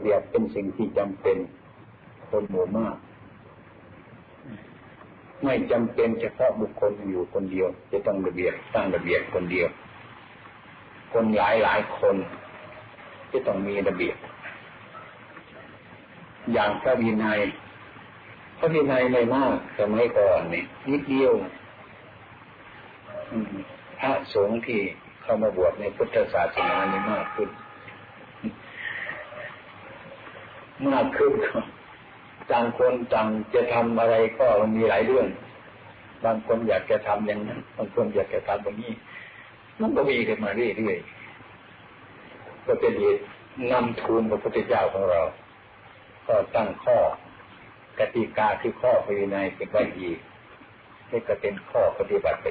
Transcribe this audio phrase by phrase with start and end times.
[0.00, 1.36] เบียบเป็นสิ่งที่จำเป็น
[2.30, 2.96] คนหมู่มาก
[5.44, 9.68] ไม่จำเป็นเฉพาะบุคคลอยู่คนเดียว จะต้องระเบียบสร้งระเบียบคนเดียว
[11.12, 12.16] คนหลายหลายคน
[13.32, 14.16] จะต้องมีระเบียบ
[16.52, 17.40] อย่างพระวินัย
[18.58, 21.32] พระวินัยไม่มากสมัยก่อนนี่นิดเดียว
[24.00, 24.80] พระสงฆ์ที่
[25.22, 27.48] เข้ามาบวชในพุทธศาสนานี่มากขึ้น
[30.88, 31.32] มากขึ้น
[32.50, 35.28] ต่างคนต่างจะทำอะไรก็มีหลายเรื่อง
[36.24, 38.92] บางคนอยากจะทำอย่างนั้นบางคนอยากจะทำอย่างนี้
[39.80, 43.22] มันก็มีกันมาเรื่อยๆก็เป็นเหตุ
[43.72, 45.20] นำทูลพระพุทธเจ้าของเรา
[46.26, 46.98] ก็ตั้งข้อ
[47.98, 50.18] กติกาที่ข้อภายในเป็นไว้อีก
[51.10, 52.46] นี่ก็เป็นข้อปฏิบัติไป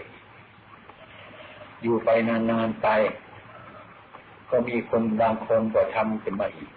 [1.81, 2.87] อยู่ไปนานๆไป
[4.49, 6.69] ก็มีคนบางคนก็ทำเป็นมาอีก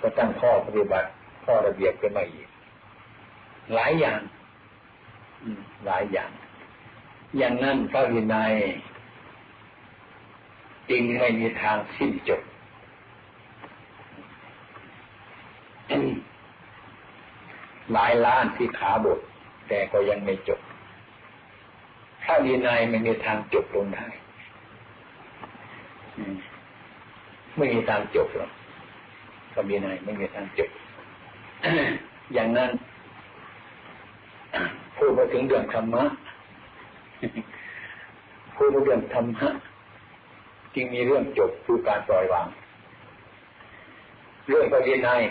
[0.00, 1.08] ก็ตั้งข้อปฏิบัติ
[1.44, 2.48] ข้อระเบียบเป็นมาอีก
[3.74, 4.20] หลายอย่าง
[5.86, 6.30] หลายอย่าง
[7.38, 8.54] อย่างนั้นพระวินัย
[10.90, 12.42] จริงไม่มีทางสิ้นจบ
[17.92, 19.20] หลายล้านที่ขาบท
[19.68, 20.60] แต่ก็ยังไม่จบ
[22.24, 24.06] ถ้าวินัยไม่มีทางจบลงได้
[27.56, 28.50] ไม่มีทางจบหรอก
[29.52, 30.70] พระวินัยไม่มีทางจบ
[32.34, 32.70] อย่างนั้น
[34.96, 36.04] พูดมาถึงเรื่องธรรมะ
[38.54, 39.48] พูดเรื่องธรรมะ
[40.74, 42.46] จึงมีเรื่องจบคือการปล่อยวาง
[44.48, 45.22] เรื่องพระวินัย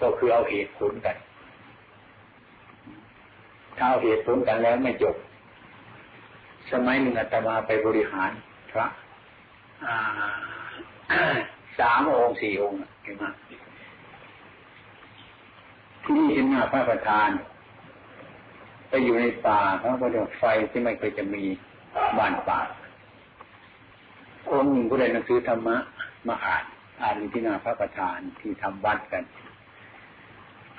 [0.00, 1.16] ก็คือเอาเหตุผลกัน
[3.76, 5.16] ถ้าเอาเหตุผลกันแล้วไม่จบ
[6.72, 8.30] สมัยหนึ่งอาตมาไปบริหาร
[8.72, 8.86] พระ
[11.80, 13.24] สามองค์สี่องค์เห็นไหม
[16.02, 17.30] ที่นี่เห็นหน้าพระประธาน
[18.88, 21.44] ไปอยู่ในป่าเขาก็เดี๋ยวไฟที่ไม่เคยจะมี
[22.18, 22.60] บ้านป่า
[24.50, 25.76] องค์หนึ่งก็ได้หนังสือธรรมะ
[26.28, 26.64] มาอ่าน
[27.02, 29.24] อ่านที่หน้าพระประธานที่ทำวัดกัน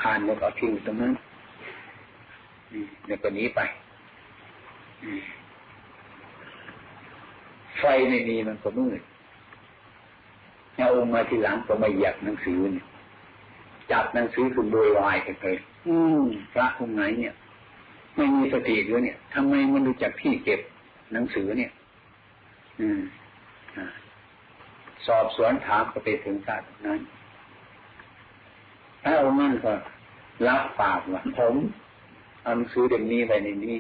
[0.04, 1.14] อ่านแล้วก็ทิ้งตรงนั้น
[3.08, 3.60] แล้วก็นี้ไป
[7.80, 9.02] ไฟไม่มีมันก็มืด
[10.82, 12.86] เอามาทีหลังก็ไม่อยากหนังสือเนี่ย
[13.92, 17.34] จับหนังสือคุณโดยวายกันเลยอืมพระองค์ไหนเนี่ย
[18.16, 20.60] ไม่มีสติด้วยเนี่ยทำไมมันรู้จักที่เก็บ
[21.14, 21.72] หนังสือเนี่ย
[22.80, 23.02] อืม
[25.08, 27.00] สอบสวนถามก็ไปถึงศาสตร์นั้น
[29.04, 29.74] พระองค์นั่นก็
[30.48, 31.56] รับปากว่าผม
[32.44, 33.78] เอาหนังสือเด็กนี้ไปในนี้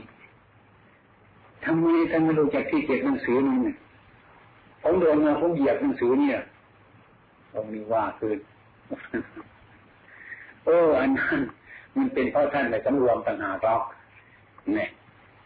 [1.66, 3.78] ทำไมท่านไม่รู้จักที่เก็บหนังสือนี่เนี่ย
[4.84, 6.40] ผมเดินมาผมเหยียบหนังสือเนี่ย
[7.56, 8.34] องค์นี้ว่าคือ
[10.66, 11.39] เอออันนั้น
[11.97, 13.84] มันเป็นเพราะท่านในสำรวมต่างหากหรอก
[14.75, 14.89] เนี่ย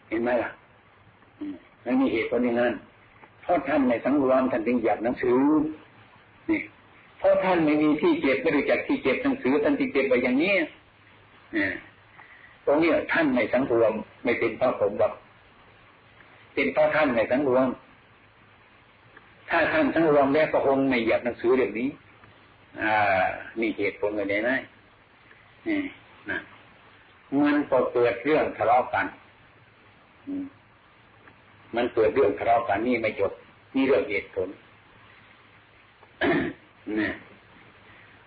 [0.08, 0.50] เห็นไหมล่ะ
[1.82, 2.72] ไม่มีเหตุผลอย่างนั้น
[3.42, 5.38] เพราะท่านในสังรวมท่านถึงหยับหนังสือ
[6.50, 6.60] นี่
[7.18, 10.54] เพราะท่านไม่มีที่เก็บไม่รู้จักที่เก็บหนังสือท่านที่เก็บไปอย่างนี้
[12.64, 13.92] ตรงนี้ท่านในสังรวม
[14.24, 15.12] ไม่เป็นเพราะผมหรอก
[16.54, 17.66] เป็นเพราะท่านในสังรวม
[19.48, 21.88] ถ้าท่านสังรวมแล้วก็คงไม่หยับหนังสือเรื่องนี้
[22.82, 22.94] อ่า
[23.60, 24.50] มีเหตุผลอะไรไหม
[25.68, 25.80] นี่
[26.30, 26.38] นะ
[27.42, 29.06] มันก็เกิดเรื่องทะเลาะกัน
[31.76, 33.32] มันเกิดเรื่องทะเลาะกันนี่ไม่จบ
[33.74, 34.48] นี่เรื่องเหตุผล
[36.98, 37.10] นี่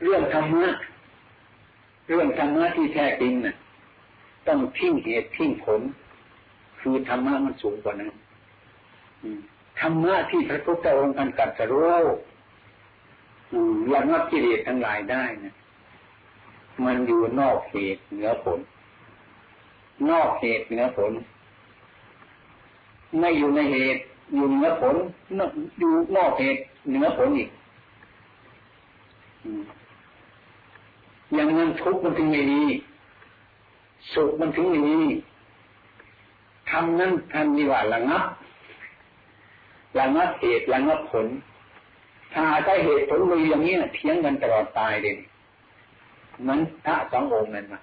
[0.04, 0.66] เรื่องธรรมะ
[2.10, 3.56] เรื่องธรรมะที่แท้จริงน่ะ
[4.48, 5.82] ต้องทิ้งเหตุทิ้งผล
[6.80, 8.12] คือธรรมะมันสูงกว่านั้น
[9.80, 12.06] ธรรมะที่พระพุทธองค์กันกัสรู้
[13.94, 15.54] ระงับกิเลสทั้งหลายได้นะ
[16.86, 18.60] มันอยู่นอกเหตุเหนือผล
[20.10, 21.12] นอกเหตุเหนือผล
[23.20, 24.02] ไม่อยู่ในเหตุ
[24.34, 24.96] อยู่เหนือผล
[25.80, 27.50] อยู่นอกเหตุเหนือผลอีก
[31.34, 32.62] อย่างนั้นทุกข์มันถึงไม่มี
[34.14, 34.98] สุขมันถึงไม่มี
[36.70, 38.26] ทำนั้นทำนี่ว่าระงับ
[39.98, 41.28] ระงับเหตุระงับผล
[42.34, 45.16] ถ้าได้เหตุผลมีอย่างนี้เทียงกันตลอดตายเลย
[46.48, 47.82] มันพระสององค์นั่นนะ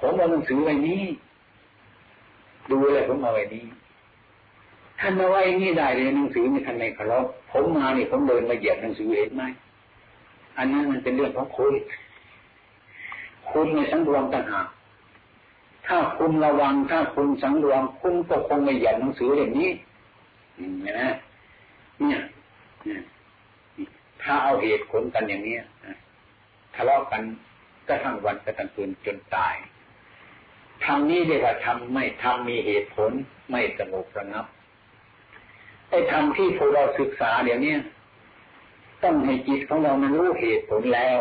[0.00, 1.02] ผมเอาหนังสือไว้นี้
[2.70, 3.64] ดูเลยผมเอาไว้นี้
[5.00, 9.42] ท่านมาไว้นี่ได้เลยหนังสือมีท่านในคารพผมมาเนี่ยผมเดินมาเหยียบหนังสือเห็นไหม
[10.58, 11.74] อันนั้นมันเป็นเรื่องของคุณ
[13.50, 14.66] คุณในสังรวมต่างหาก
[15.86, 19.30] ถ้าคุณระวังถ้าคุณสังรวมคุณก็คงไม่เหยียบหนังสือ
[20.58, 21.10] อย่างนี้นะ
[21.98, 22.22] เนี่ย
[24.22, 25.62] ถ้าเอาเหตุผลกันอย่างเนี้ย
[26.74, 27.22] ทะเลาะกัน
[27.88, 29.54] ก็ทั้งวันก็ทั้งคืนจนตาย
[30.84, 33.10] ทำนี้เรียกว่าทำไม่ทำมีเหตุผล
[33.50, 34.46] ไม่สงบระงับ
[35.90, 37.74] ไอ้ทำที่พวกเราศึกษาเดี๋ยวนี้
[39.02, 41.18] ต้องให้จิตของเรามันรู้เหตุผลแล้ว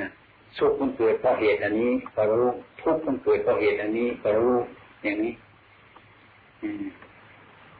[0.00, 0.10] นะ
[0.58, 2.48] สุขมันเกิดเพราะเหตุอันนี้ ก็รู้
[2.80, 4.54] ทุกข์มันเกิดเพราะเหตุอันนี้ ก็รู้
[5.02, 5.34] อย่างนี้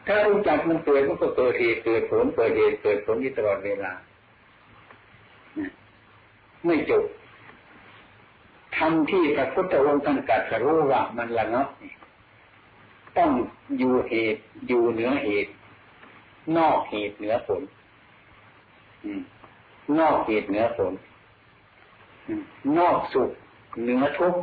[0.06, 3.92] ถ้ารู้จักมันเกิดมันก็เกิดเหตุเกิดผลเกิดเหตุเกิดผลที่ตลอดเวลา
[6.64, 7.04] ไม่จบ
[8.76, 11.68] ทำที่พระพุทธองค์ท่านกัดรู้ว่ามันละงับ
[13.16, 13.30] ต้อง
[13.78, 15.50] อยู่เหตุอยู่เหนือเหตุ
[16.56, 17.62] นอกเหตุเหนือผล
[19.98, 20.92] นอกเหตุเหนือผล
[22.78, 23.30] นอกสุข
[23.82, 24.34] เหนือทุก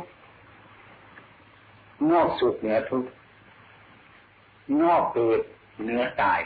[2.10, 3.04] นอกสุขเหนือทุก
[4.82, 5.40] นอกเกิด
[5.82, 6.40] เนื้อตาย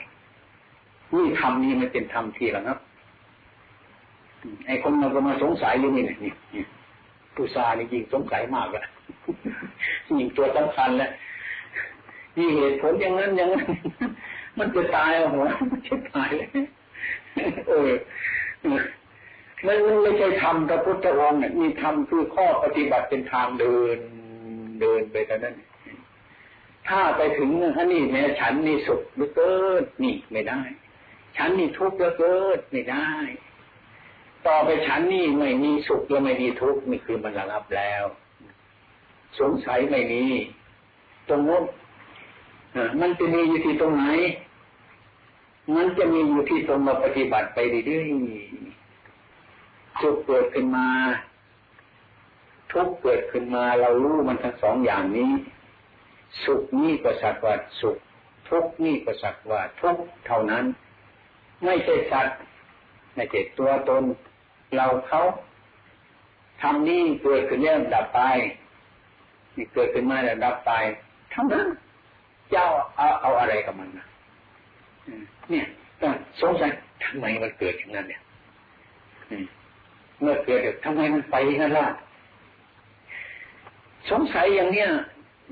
[1.15, 2.79] นี่ธรรมนี้มันเป็นธรรมที่ละครับ
[4.67, 6.33] ไอ้คนมันก็มาสงสัยอยู่นี่นี่
[7.37, 8.85] ผู้ชายนี่ยิ่งสงสัยมากอะ
[10.19, 11.11] ยิ่งตัวสำคัญแล้ว
[12.37, 13.67] นี่เหตุผลอย่างนั้นอย่างนั้น
[14.59, 16.49] มันจะตายอะหัวมันจะตายเลย
[17.69, 17.91] เออ
[19.67, 23.99] มันไม่ใช่ทำพระพุทธองค์เนี่ยมีทำคือข้อปฏิบัติเป็นทางเดิน
[24.81, 25.55] เดินไปแต่นั้น
[26.89, 30.61] ถ้าไปถึงอันนี้แม้ฉันนี่สุขเหลือเกินนี่ไม่ได้
[31.37, 33.11] ฉันนี่ทุกข์เหลือเกินไม่ได้
[34.47, 38.05] ต่อไปฉันนี่ไม่มีสุขและไม่มีทุกข์นี่คือมันระงับแล้ว
[39.41, 40.25] สงสัยไม่มี
[41.29, 41.65] ตรงนู้น
[43.01, 44.05] มันจะมีอยู่ที่ตรงไหน
[45.75, 50.87] มันจะมีอยู่ที่ตรงมาปฏิบัติไปเรื่อยๆสุขเกิดขึ้นมา
[52.73, 55.31] ทุกข์เกิดขึ้นมาเรารู้มันทั้งสองอย่างนี้
[56.45, 57.97] สุขนี่ก็สักว่าสุข
[58.49, 59.97] ทุกนี่ก็สักว่าทุก
[60.27, 60.65] เท่านั้น
[61.65, 62.39] ไม่ใช่สัตว์
[63.15, 64.03] ไม่ใช่ตัวตน
[64.77, 65.23] เราเขา
[66.63, 68.21] ทำนี่เกิดขึ้นแล้วดับไป
[69.57, 70.73] นี่เกิดขึ้นมาแล้วดับไป
[71.33, 71.67] เท่านั้น
[72.51, 72.67] เจ้า
[72.97, 74.07] เอาเอาอะไรกับมันนะ
[75.51, 75.67] เนี่ย
[76.41, 76.71] สงสัย
[77.05, 78.23] ทำไมมันเกิดอย่างนั้นเนี่ย
[80.21, 81.87] เมื่อเกิดทำไมมันไปงั้นล่ะ
[84.11, 84.89] สงสัยอย่างเนี้ย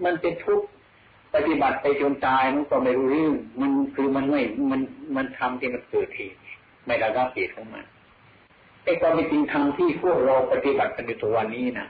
[0.04, 0.66] มันเป็นทุกข์
[1.34, 4.40] ปฏิบัติไปจนตายมันก็ไม่รู้เรื่องมันคือมันไม่
[4.70, 4.80] มัน
[5.16, 6.38] มันทำที่มันเกิดเหตุ
[6.86, 7.84] ไม่ระงับเหตุของมัน
[8.84, 11.88] ไอ้ความเป็นจริงทำที่พวกเราปฏิบัติกันในตัววันนี้นะ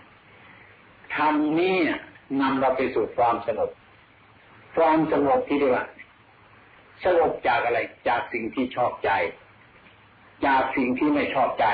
[1.17, 1.77] ทำนี้
[2.41, 3.71] นำเราไปสู่ความสงบ
[4.77, 5.87] ความสงบที่เรียกว่า
[7.05, 9.11] สงบจากอะไร จากสิ่งที่ชอบใจ
[10.47, 11.67] จากสิ่งที่ไม่ชอบใจ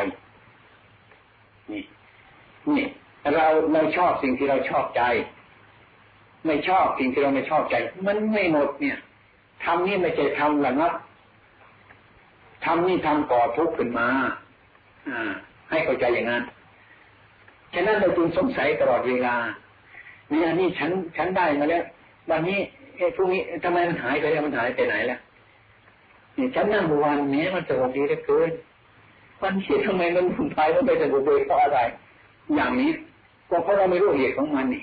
[1.73, 1.83] นี่
[2.77, 2.87] นี่
[3.37, 5.03] เราเราชอบสิ่งที่เราชอบใจ
[6.47, 7.75] ไม่ชอบสิ่งที่เราไม่ชอบใจ
[8.07, 8.99] มันไม่หมดเนี่ย
[9.65, 10.95] ทำนี่ไม่ใช่ทำหละงับ
[12.65, 14.09] ทำนี่ทำก่อทุกข์ขึ้นมา
[15.09, 15.33] อ่า
[15.71, 16.43] ให้เข้าใจอย่างนั้น
[17.75, 19.37] ฉะนั้นเราจึงสงสัยตลอดเวลา
[20.31, 21.85] เนี่ยนี่ฉันฉันได้มาแล้ว
[22.31, 22.59] วันนี้
[22.97, 25.21] เอ้พวกนี้ทำไมมันหายไปแล้วมันหายไปไหนแล้ว
[26.37, 28.51] นี่ฉันนั่งวันนี้มันสงบดีเหลือเกิน
[29.43, 31.79] วันนี้ทำไมมันหุ่นไปมันไปสงบเลยเพราะอะไร
[32.57, 32.91] อย่างนี้
[33.51, 34.83] ก็เพราะเราไม่รู้เหตุของมันนี่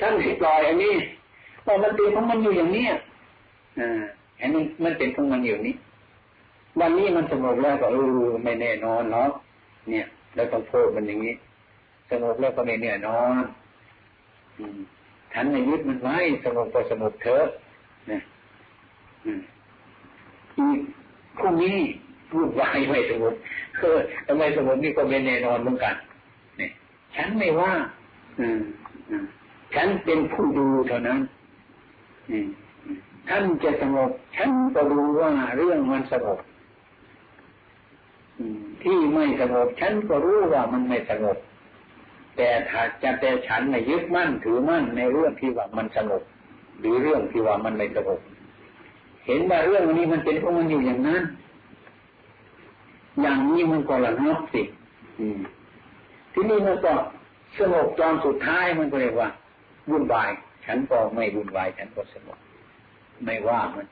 [0.00, 0.94] ท่านสิปล่อยอันนี้
[1.64, 2.86] พอมันเป็นของมันอยู่อย่างนี้
[3.78, 4.02] อ่า
[4.40, 5.74] อันนี้มันเป็นของมันอยู่นี้
[6.80, 7.96] วันนี้มันสงบแล้วก็เอ
[8.26, 9.30] อไม่แน่นอนเนาะ
[9.90, 11.34] เนี่ยเราต้องโทษมันอย่างนี้
[12.10, 13.42] สงบแล้วก็ไม่แน่นอน
[14.58, 14.78] อืม
[15.32, 17.46] ฉันไม่ยึดมันไว้สงบก็สงบเถอะ
[18.10, 18.18] นะ
[20.56, 20.78] อีก
[21.38, 21.78] พรุ่งนี้
[22.30, 23.34] พูดวายไม่สงบ
[23.80, 25.94] เออทำไมสงบนี่ก็เป็นแน่นอนเหมือนกัน
[26.58, 26.70] เนี่ย
[27.16, 27.72] ฉันไม่ว่า
[28.38, 28.60] อืม
[29.74, 31.20] ฉันเป็นผู้ดูเท่านั้น
[33.28, 36.38] ท่านจะสงบฉันก็รู้ว่าเรื่องมันสงบ
[38.82, 41.36] ที่ไม่สงบฉันก็รู้ว่ามันไม่สงบ
[42.36, 46.22] แต่ถ้าจะแต่ฉันไม่ยึดมั่นถือมั่นในเรื่องที่ว่ามันสงบ
[46.80, 48.20] หรือเรื่องที่ว่ามันไม่สงบ
[49.26, 51.22] เห็นว่าเรื่องนี้มันเป็นของมันอยู่อย่างนั้น
[53.20, 54.62] อย่างนี้มันก็ระงับสิ
[56.32, 56.92] ที่นี่มันก็
[57.58, 59.28] สงบจอนสุดท้ายมันก็เรียกว่า
[59.90, 60.30] วุ่นวาย
[60.64, 62.38] ฉันก็ไม่วุ่นวาย ฉันก็สงบ
[63.24, 63.86] ไม่ว่ามัน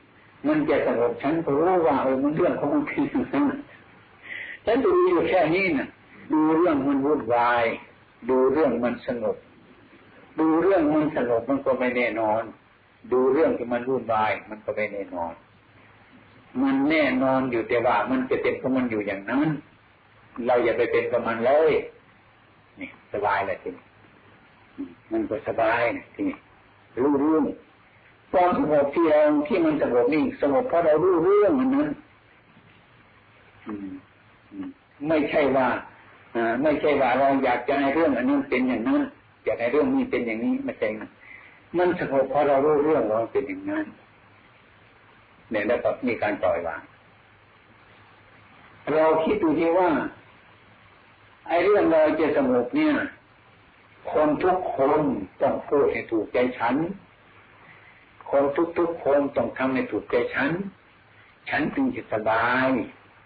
[0.47, 3.43] มันจะสงบฉันก็รู้ว่าเออมันเรื่องของมันคือฉัน
[4.65, 5.87] ฉันดูอยู่แค่นี้นะ
[6.33, 7.63] ดูเรื่องมันวุ่นวาย
[8.29, 9.35] ดูเรื่องมันสงบ
[10.39, 12.43] ดูเรื่องมันสงบมันก็ไม่แน่นอน
[13.11, 15.33] ดูเรื่องที่มันวุ่นวาย มันก็ไม่แน่นอน
[16.61, 19.49] มันแน่นอนอยู่แต่ว่า มันจะเป็นของมันอยู่อย่างนั้น
[20.45, 21.71] เราอย่าไปเป็นกับมันเลย
[22.79, 23.83] นี่สบายเลยทีนี้
[25.11, 25.81] มันก็สบาย
[26.13, 26.37] ทีนี้
[27.03, 27.43] รู้เรื่อง
[28.31, 31.89] ความสงบที่เราที่มันสงบนี่สงบเพราะเรารู้เรื่องมันนั้น
[35.07, 35.67] ไม่ใช่ว่า
[36.35, 39.01] อไม่ใช่ว่าเราอยากจะให้เรื่องอันนั้นเป็นอย่างนั้น
[39.45, 41.09] อยากให้เรื่องนี้เป็นอย่างนี้ไม่ใช่นะ
[41.77, 43.85] มันสงบเพราะเรารู้เรื่องเราเป็นอย่างนั้น
[45.51, 46.81] เนี่ยแล้วก็มีการปล่อยวาง
[48.95, 49.89] เราคิดดูที่ว่า
[51.47, 52.93] ไอ้เรื่องเราจะสงบเนี่ย
[54.11, 55.01] คนทุกคน
[55.41, 56.75] ต้องพูดให้ถูกใจฉัน
[58.29, 58.43] คน
[58.77, 60.51] ทุกๆคนต้องทำให้ถูกใจฉัน
[61.49, 62.69] ฉันจึงจะสบาย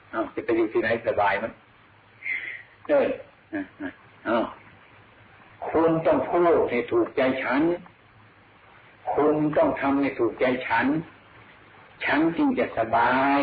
[0.09, 1.53] เอาจะไปอยู่ที่ไหนสบายมั้ย
[2.87, 3.07] เออ
[4.25, 4.39] เอา
[5.69, 7.61] คุณต้องพูดให้ถูกใจฉัน
[9.13, 10.87] คุณต้องทำให้ถูกใจฉัน
[12.05, 13.41] ฉันจึงจะสบาย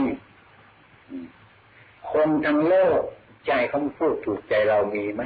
[2.12, 3.00] คนทั้งโลก
[3.46, 5.22] ใจเขาพูดถูกใจเรามีไหม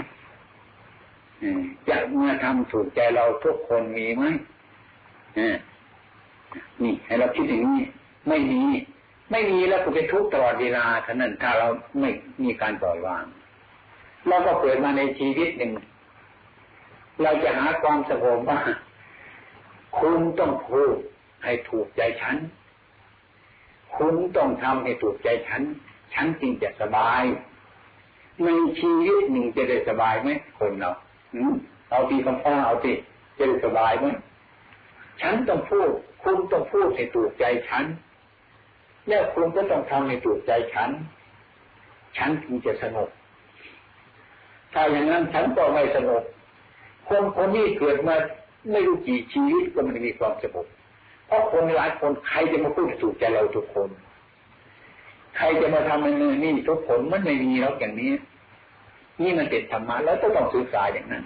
[1.88, 4.24] จะมาทำถูกใจเราทุกคนมีไหม
[6.82, 7.80] นี่ให้เราคิดอย่างนี้
[8.28, 8.62] ไม่มี
[9.30, 11.68] ไม่มีแล้วก็เป็นทุกข์ตลอดเวลาท่านั้นถ้าเรา
[12.00, 12.10] ไม่
[12.42, 13.24] มีการปล่อยวาง
[14.28, 15.72] เราก็เกิดมาในชีวิตหนึ่ง
[17.22, 18.60] เราจะหาความสงบว่า
[19.98, 20.96] คุณต้องพูด
[21.44, 22.36] ให้ถูกใจฉัน
[23.96, 25.62] คุณต้องทำให้ถูกใจฉัน
[26.14, 27.22] ฉันจึงจะสบาย
[28.44, 28.48] ใน
[28.80, 30.92] ชีวิตหนึ่งจะได้สบายไหมคนเรา
[31.90, 32.92] เอาทีคำพ้าเอาที
[33.36, 34.06] จะได้สบายไหม
[35.20, 35.90] ฉันต้องพูด
[36.22, 37.84] คุณต้องพูดให้ถูกใจฉัน
[39.08, 40.90] แล้วคุณก็ต้องทำให้ถูกใจฉัน
[42.16, 43.08] ฉันถึงจะสงบ
[44.72, 46.22] ถ้าอย่างนั้นฉันก็ไม่สงบ
[47.08, 48.14] คนคนนี้เกิดมา
[48.70, 50.66] ไม่รู้กี่ชีวิตก็ไม่มีความสงบ
[51.26, 53.88] เพราะคนหลายคนใครจะมาพูดถูกใจเราทุกคน
[55.36, 56.06] ใครจะมาทำใน
[56.44, 58.12] นี่ทุกคนมันไม่มีแล้วอย่างนี้
[59.20, 61.24] นี่มันเป็นธรรมะแล้วต้องศึกษาอย่างนั้น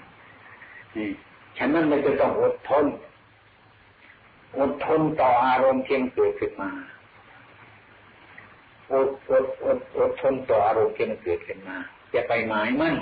[1.56, 2.86] ฉันนั้นเลยจะต้องอดทน
[4.58, 6.70] อดทนต่ออารมณ์เพียงเกิดขึ้นมา
[8.92, 11.76] อดอดอดอดทนต่ออารมณ์เพียงเกิดขึ้นมา
[12.14, 12.96] จะไปหมายมั่น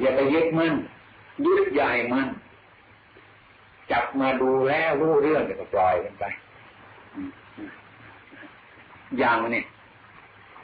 [0.00, 0.74] อย่าไปยึดมั่น
[1.46, 2.28] ยึดใหญ่มั่น
[3.92, 6.24] จับมาดูแล้วรู้เรื่องก็ปล่อยกันไป
[9.18, 9.64] อย่างนี่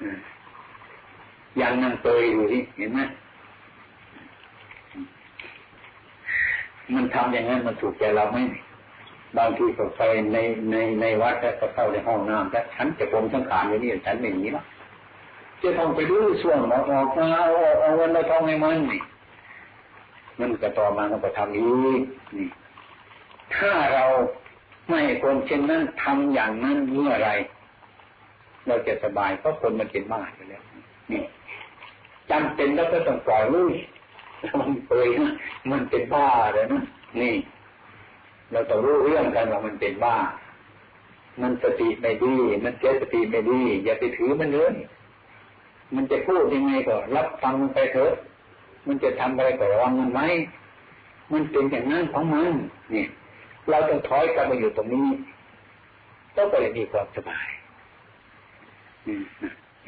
[0.03, 0.05] อ
[1.61, 3.01] ย่างนั่งเตยอยู่ที่เห็นไหม
[6.95, 8.39] มันทำอย่างนั้นมันถูกใจเราไหม
[9.37, 10.01] บางทีก็ไป
[10.33, 10.39] ใน
[10.71, 14.65] ในในวัดแล้วก็เข้าในห้องน้ำแล้วฉันจะปมสังขารอย่างนี้ฉันไม่หนีหรอก
[15.63, 19.01] จะต้องไปดูส่วนออกออกมาเอาออกเอาเงินมาทองให้มันนี่
[20.39, 21.65] มันก็ต่อมามันก็ทำอีก
[22.37, 22.49] นี่
[23.57, 24.05] ถ้าเรา
[24.89, 27.31] ไม่คนเช่นนั้นทำอย่างนั้นเมื่อไร
[28.67, 30.63] เราจะสบายเพราะคนมันเป็นบ้าอยู่แล้ว
[32.33, 33.75] จำเป็นแล้วก็ต้องปล่อยลุย
[34.61, 35.33] มันเปยนะ
[35.71, 36.83] มันเป็นบ้าเลยนะ
[37.21, 37.35] นี่
[38.51, 40.17] เราต้องรู้เรื่องกันว่ามันเป็นบ้า
[41.41, 42.35] มันสติไม่ดี
[42.65, 44.75] มันเจสติไม่ดี อย่าไปถือมันเลย
[45.95, 48.13] มันจะพูดยังไงก็รับฟังไปเถอะ
[48.87, 50.21] มันจะทำอะไรก็ระวังมันไหม
[51.33, 52.53] มันเป็นอย่างนั้นของมัน
[52.95, 53.05] นี่
[53.71, 55.09] เราต้องถอยกลับมาอยู่ตรงนี้
[56.37, 57.49] ต้องไปมีความสบาย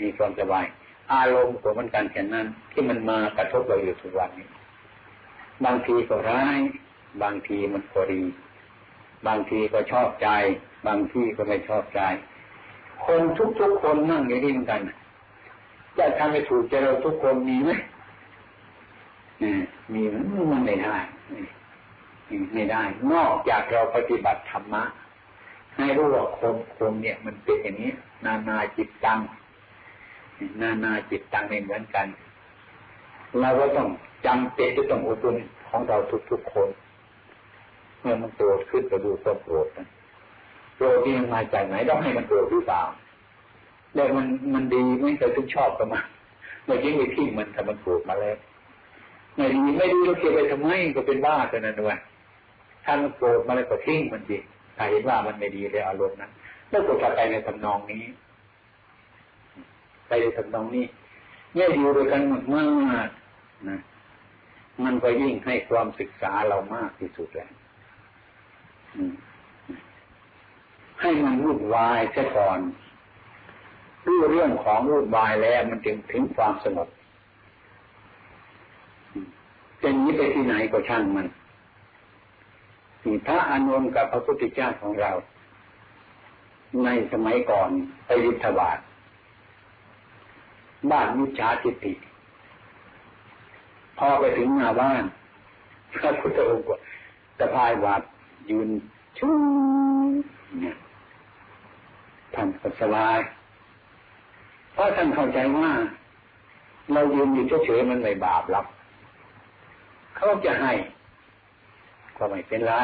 [0.00, 0.64] มีความสบาย
[1.12, 4.48] อารมณ์ของมันกันแค่นั้น ที่มันมากระทบเราอยู่ทุกวันนี้
[5.64, 6.58] บางทีก็ร้าย
[7.22, 8.22] บางทีมันก็ดี
[9.26, 10.28] บางทีก็ชอบใจ
[10.86, 12.00] บางทีก็ไม่ชอบใจ
[13.06, 13.22] คน
[13.60, 14.80] ทุกๆคนนั่งอย่างนี้เหมือนกัน
[15.98, 17.70] จะทำให้ถูกใจเราทุกคนมีไหม
[19.92, 20.02] มี
[20.52, 20.96] มันไม่ได้
[22.54, 22.82] ไม่ได้
[23.12, 24.84] นอกจากเราปฏิบัติธรรมะ
[25.76, 27.92] ให้รู้ว่าคนคนเนี่ย มันเป็นอย่างนี้
[28.24, 29.20] นานาจิตตัง
[30.60, 32.06] นานาจิตตังไม่เหมือนกัน
[33.40, 33.88] เราก็ต้อง
[34.26, 35.34] จำเป็นจะต้องอุปน
[35.68, 35.96] ของเรา
[36.30, 36.68] ทุกๆคน
[38.00, 39.88] เมื่อมันโกรธขึ้นก็ดูความโกรธนะ
[40.76, 42.82] โกรธนี่มาจากไหนต้องให้มันโกรธหรือเปล่า
[43.94, 46.00] แล้วมันมันดีไม่เคยทุกชอบกันมา
[46.64, 48.36] เมื่อกี้ไปทิ้งมันทำมันโกรธมาแล้ว
[49.36, 51.98] ไม่ดีไม่ดีเราเก็บไปทำไมก็เป็นบ้าเท่นั้นด้วย
[52.84, 54.36] ถ้ามันโกรธมาแล้วก็ทิ้งมันดี
[54.76, 56.30] ถ้าเห็นว่ามันไม่ดีเลยอารมณ์นั้น
[56.70, 58.02] แล้วก็กลับไปในทำนองนี้
[60.06, 60.86] ไปในทำนองนี้
[61.52, 63.08] เมื่ออยู่ด้วยกันมากมาก
[63.68, 63.78] นะ
[64.84, 67.52] มันก็ยิ่งให้ความศึกษาเรามากที่สุดแล้ว
[71.00, 72.58] ให้มันวุ่นวายซะก่อน
[74.06, 76.88] รู้เรื่องของรูปบายแล้ว มันจึงถึงความสงบ
[79.80, 81.26] เป็นนี้ไปที่ไหนก็ช่างมัน
[83.04, 85.12] นี่พระอนุนกับพระพุทธเจ้าของเรา
[86.84, 87.70] ในสมัยก่อน
[88.06, 88.78] ไปยุทธบาท
[90.92, 91.92] บ้านมิจฉาทิฏฐิ
[93.98, 95.02] พอไปถึงหน้าบ้าน
[95.92, 96.74] พระพุทธองค์ก็
[97.38, 98.02] สะพายบาด
[98.50, 98.68] ยืน
[99.18, 99.30] ชู
[100.60, 100.76] เนี่ย
[102.34, 103.18] ท่านก็สบาย
[104.72, 105.70] เพราะท่านเข้าใจว่า
[106.92, 108.66] เรายืนอยู่เฉยๆมันไม่บาปหรอก
[110.16, 110.72] เขาจะให้
[112.16, 112.74] ก็ไม่เป็นไร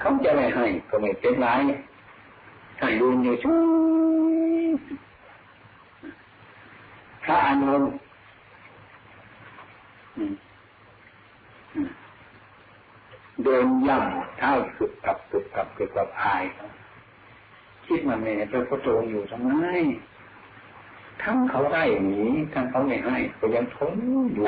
[0.00, 1.48] เขาจะไม่ให้ ก็ไม่เป็นไร
[2.78, 3.58] ถ้ายืนอยู่ช่
[7.30, 7.82] ระอานุน
[13.44, 16.44] เดินย่ำเท้าสุดกับสุดกับสุดกับอาย
[17.86, 19.52] คิดมาแม่พระพุทธองค์อยู่ทำไม
[21.22, 23.94] ทั้งเขาให้หนีทั้งเขาไม่ให้ก็ยังทน
[24.34, 24.44] อยู่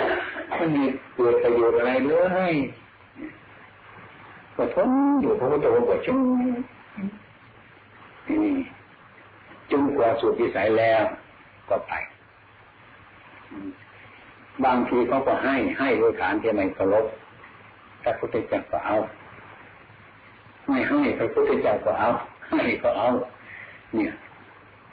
[0.58, 0.84] มันมี
[1.14, 2.14] เกิดประโยชน์อะไรเล
[2.52, 2.54] ย
[4.56, 4.88] ก็ทน
[5.20, 6.46] อยู่พระพุทธองค์ก็ช่วย
[8.28, 8.54] นี่
[9.70, 11.02] จนกว่าสุดวิสัยแล้ว
[11.68, 11.92] ก็ไป
[14.64, 17.06] บางทีเขาก็ให้ให้โดยฐานที่ไม่เคารพ
[18.02, 18.96] พระพุทธเจ้าก็เอา
[20.68, 22.10] ไม่ให้พระพุทธเจ้าก็เอา
[22.48, 23.08] ให้ก็เอา
[23.94, 24.12] เนี่ย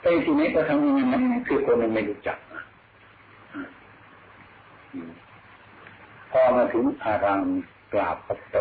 [0.02, 2.38] ไปที่ไหนก็ทำอย่างนั้นคือคนมันไม่รู้จัก
[6.30, 7.46] พอมาถึงอาราม
[7.92, 8.56] กราบพระโต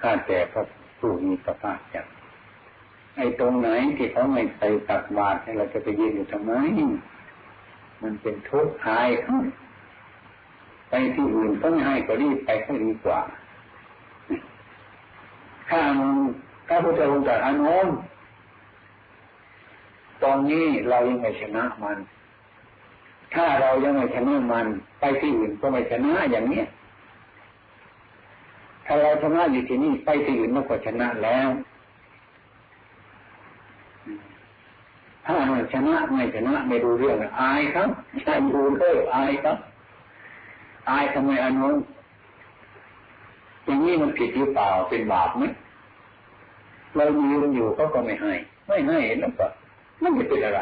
[0.00, 0.62] ข้าแต่พระ
[0.98, 2.06] ผู้มีพระภาคจัก
[3.16, 6.52] ไอ้ตรงไหนที่เขาไม่ไปตักบาตรเราจะไปยืนอยู่ทำไม
[8.02, 9.08] มันเป็นทุกข์หาย
[10.90, 13.20] ไปที่อื่นต้องให้ก็รีบไปก็ดีกว่า
[15.70, 15.82] ข้า
[16.68, 17.88] ข้าพุทธองค์ตรัสอนุน
[20.22, 21.98] ตอนนี้เรายังไม่ชนะมัน
[23.34, 24.66] ถ้าเรายังไม่ชนะมัน
[25.00, 26.66] ไปที่อื่นก็ไม่ชนะอย่างเนี้ย
[28.86, 31.48] ถ้าเราชนะอยู่ที่นี่ไปที่อื่นมันก็ชนะแล้ว
[35.30, 37.88] ถ้าไม่ชนะไม่ชนะไม่รู้เรื่องอายครับ
[38.22, 39.56] ใช่ดูเลยอายครับ
[40.90, 41.70] อายทำไมอนุ
[43.64, 45.44] อย่างนี้มันผิดหรือเปล่าเป็นบาปไหม
[46.94, 48.32] เรายืนอยู่เขาก็ไม่ให้
[48.68, 49.46] ไม่ให้แล้วก็
[50.00, 50.60] ไม่เป็นอะไร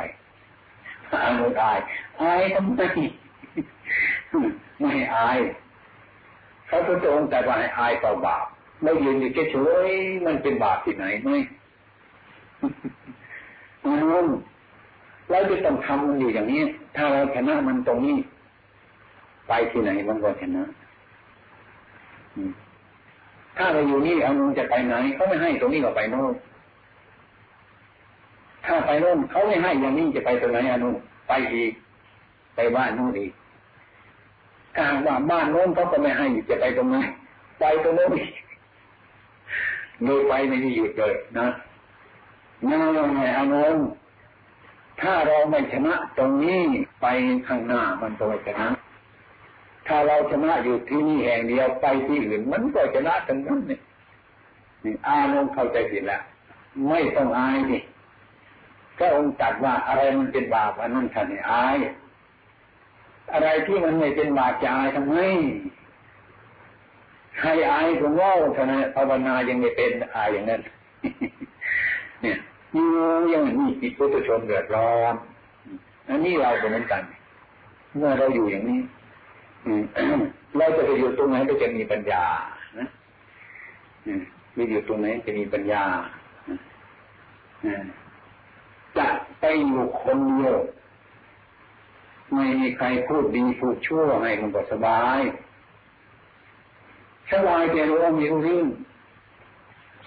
[1.13, 1.33] อาย
[1.63, 1.79] อาย
[2.23, 2.81] อายทำไม
[4.81, 5.39] ไม่อาย
[6.67, 8.45] เขาพระองค์แต่ว่าให้อายต่อบาป
[8.83, 9.57] ไม่ยืนอยู่เฉ
[9.89, 11.37] ยๆมันเป็นบาปที่ไหนไม่
[13.85, 14.26] นั่น
[15.30, 16.62] เราจะต้องทำมันอยู่อย่างนี้
[16.97, 18.17] ถ้าเราชนะมันตรงนี้
[19.49, 20.62] ไปที่ไหนมันก็ชนะ
[23.56, 26.34] ถ้าเราอยู่นี่เอานุจะไปไหนเขาไม่ให้ตรงนี้ก็ไปโน่น
[28.67, 30.91] ถ้าไปโน่นเขาไม่ให้อย่างนี้จะไปตรงไหนอนุ
[31.28, 31.73] ไปอีก
[32.54, 33.32] ไปบ้านโน่นอีก
[34.76, 36.97] ถ้าว่าบ้านโน้นเขาก็ไม่ให้จะไปตรงไหน
[37.60, 38.32] ไปตรงโน้นอีก
[40.04, 41.47] โดยไปไม่ได้หยุดเลยนะ
[42.69, 43.65] นั่นไงอนุ
[45.02, 46.63] ถ้าเราไม่ชนะตรงนี้
[47.00, 47.06] ไป
[47.49, 48.67] ข้างหน้ามันก็ไม่ชนะ
[49.87, 53.78] ถ้าเราชนะอยู่ที่นี่แห่งเดียวไปที่อื่นมันก็ชนะตรงนั้นนี่
[54.85, 56.23] นี่อาลงเข้าใจผิดแล้ว
[56.89, 57.82] ไม่ต้องอายนี่
[58.99, 61.78] ก็องค์ตัดว่าอะไรมันเป็นบาปอันนั้นท่านอาย
[63.32, 65.17] อะไรที่มันไม่เป็นบาปจะอายทำไม
[67.43, 70.61] ให้อายก็ว่าท่านภาวนายังไม่เป็นอายอย่างนั้น
[72.23, 72.39] เนี่ย
[72.76, 72.89] อยู่
[73.30, 75.15] อย่างนี้จิตพุทธชนเดือดร้อน
[76.08, 77.02] อันนี้เราเป็นเหมือนกัน
[77.97, 78.80] เมื่อเราอยู่อย่างนี้
[80.56, 82.25] เราจะไปอยู่ตรงไหนก็จะมีปัญญา
[82.78, 82.89] นะ
[84.56, 85.84] มีอยู่ตรงไหนจะมีปัญญา
[88.99, 89.08] จะ
[89.41, 90.56] ไปอยู่คนเดียว
[92.34, 95.21] ไม่มีใครพูดดีพูดชั่วให้มันก็สบาย
[97.32, 98.67] สบายแต่รู้ว่ามีรู้เรื่อง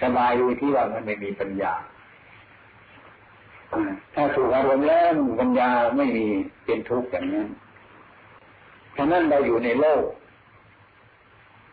[0.02, 1.74] สบายอยู่ที่ว่ามันไม่มีปัญญา
[4.14, 6.26] ถ้าถูกอารมณ์แล้วปัญญาไม่มี
[6.66, 7.48] เป็นทุกข์อย่างนั้น
[8.96, 10.04] ฉะนั้นเราอยู่ในโลก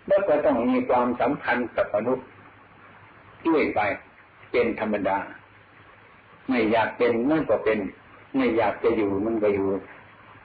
[0.08, 2.26] แล้วก็ต้องมีความสัมพันธ์กับมนุษย์
[3.46, 3.80] ด้วยไป
[4.50, 5.18] เป็นธรรมดา
[6.48, 7.78] ไม่อยากเป็นมันก็เป็น
[8.36, 9.68] ไม่อยากจะอยู่มันก็อยู่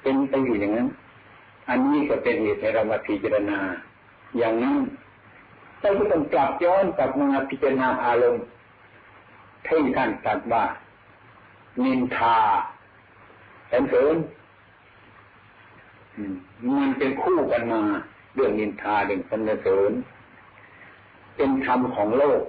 [0.01, 0.87] เป็นไปอยู่อย่างนั้น
[1.69, 3.59] อันนี้ก็เป็นเหตุให้เรามาพิจารณา
[4.37, 4.81] อย่างนั้น
[5.81, 8.45] เราก็ต้องกลับย้อนกลับมาพิจารณาอารมณ์
[9.67, 10.63] ที่ท่านตรัสว่า
[11.85, 12.37] นินทา
[13.71, 14.15] สรรเสริญ
[16.77, 17.81] มันเป็นคู่กันมา
[18.35, 19.91] เรื่องนินทาเรื่องสรรเสริญ
[21.35, 22.43] เป็นธรรมของโลก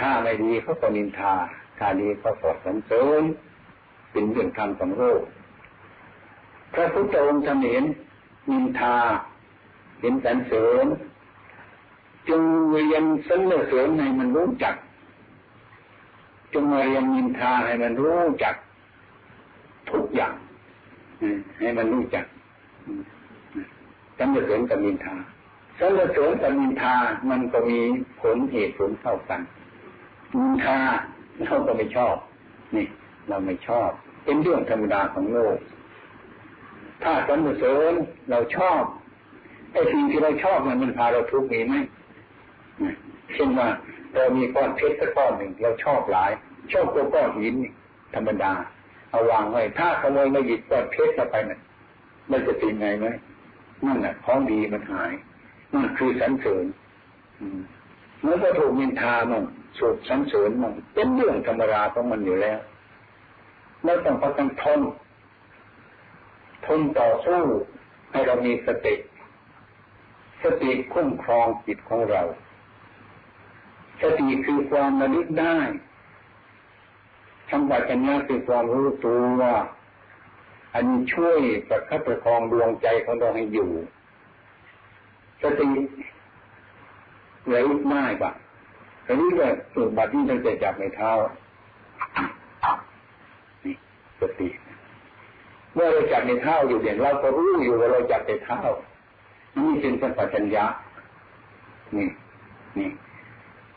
[0.00, 1.34] ถ้าไม่ดีเขาก็นินทา
[1.78, 3.22] ถ้าดีเขาก็สรรเสริญ
[4.12, 5.22] เป็นเรื่องธรรมของโลก
[6.72, 7.84] พระพุทธองค์เห็น
[8.50, 8.96] นินทา
[10.00, 10.86] เห็นสรรเสริญ
[12.28, 14.74] จึงเรียนสรรเสริญให้มันรู้จัก
[16.54, 18.54] จงมาเรียนนินทาให้มันรู้จัก
[19.90, 20.34] ทุกอย่าง
[21.58, 22.24] ให้มันรู้จัก
[24.18, 25.14] สรรเสริญกับนินทา
[25.78, 26.94] สรรเสริญกับนินทา
[27.30, 27.78] มันก็มี
[28.20, 29.40] ผลเหตุผลเท่ากัน
[30.34, 30.78] นินทา
[31.44, 32.14] เราก็ไม่ชอบ
[32.76, 32.86] นี่
[33.28, 33.90] เราไม่ชอบ
[34.24, 35.56] เป็นเรื่องธรรมดาของโลก
[37.02, 37.92] ถ้าสรรเสริญ
[38.30, 38.82] เราชอบ
[39.72, 41.74] ไอ้สิ่งที่เราชอบมันมันพาเราทุกข์มีไหม
[43.34, 43.68] เช่นว่า
[44.14, 46.30] เรามีก้อนเพชรสักก้อนหนึ่งเราชอบหลาย
[46.72, 47.54] ชอบตัวก้อนหิน
[48.14, 48.52] ธรรมดา
[49.10, 51.60] เอาวางไว้ถ้าขโมยมาหยิบก้อนเพชรไปนั่น
[52.30, 53.06] มันจะเป็นไงไหม
[53.86, 55.12] นั่นแหละของดีมันหาย
[55.74, 56.64] นั่นคือสันเสริญ
[58.24, 59.44] มื่อก็ถูกมินทามั่ง
[59.78, 62.58] สูบสันเสริญมั่งเป็นเรื่องธรรมดาของมันอยู่แล้ว
[63.84, 64.80] แล้วต้องพากันทน
[66.66, 67.42] ทนต่อสู้
[68.12, 68.94] ให้เรามีสติ
[70.42, 72.22] สติคุ้มครองจิตของเรา
[74.02, 75.56] สติคือความระลึกได้
[77.48, 79.42] ทำปัญญาคือความรู้ตัว
[80.74, 81.38] อันช่วย
[81.68, 83.70] ประคับประคองดวงใจของเราให้อยู่
[85.42, 85.68] สติ
[87.46, 88.30] เหลวง่ายปะ
[89.06, 91.10] อันนี้ก็สุดบัดนี้ตั้งแต่จับในเท้า
[93.64, 93.74] นี่
[94.20, 94.48] สติ
[95.74, 98.60] เมื่อเราจับในเท้าอยู่เด่นเราก็รู้อยู่ว่าเราจับในเท้า
[99.58, 100.64] นี่เป็นสัมปชัญญะ
[101.96, 102.08] นี่
[102.78, 102.88] นี่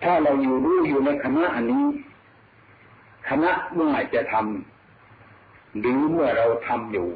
[0.03, 1.85] ถ้าเราอยู่รู้อยู่ในคณะอันนี้
[3.29, 7.09] คณะเมื่อจะทำหรือเมื่อเราทำอยู่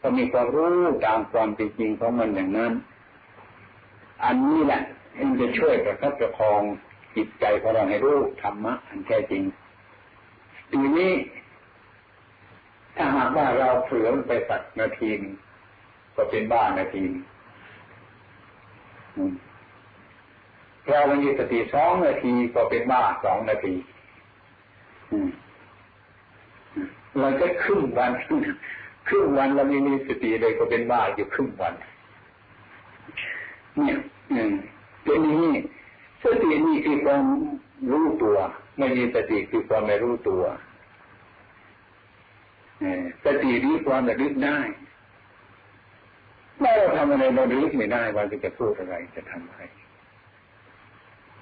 [0.00, 2.72] ก็มีความรู้ตามความเป็นจริงของมันอย่างนั้น
[4.24, 4.82] อันนี้แหละ
[5.18, 6.62] มันจะช่วยประคับประคอง
[7.16, 9.42] จิตใจของเราให้รู้ธรรมะอันแท้จริง
[10.70, 11.12] ทีนี้
[12.96, 15.10] ถ้าหากว่าเราเผือไปสักนาที
[16.16, 17.04] ก็เป็นบ้านาที
[20.90, 23.74] เรามีสติสองนาทีก็เป็นบ้าสองนาที
[27.18, 28.12] เราจะครึ่งวัน
[29.08, 31.74] ครึ่งวันเราไม่มีสติเลยก็เป็นบ้าอยู่ครึ่งวัน
[33.76, 33.96] เนี่ย
[35.04, 35.48] เป็นนี้
[36.24, 37.24] สตินี่คือความ
[37.92, 38.36] รู้ตัว
[38.78, 40.42] ไม่มีสติคือความไม่รู้ตัว
[43.24, 44.58] สติรู้ความระลึกได้
[46.60, 49.62] เราทำอะไรเราระลึกไม่ได้ว่าจะพูดอะไรจะทำอะไร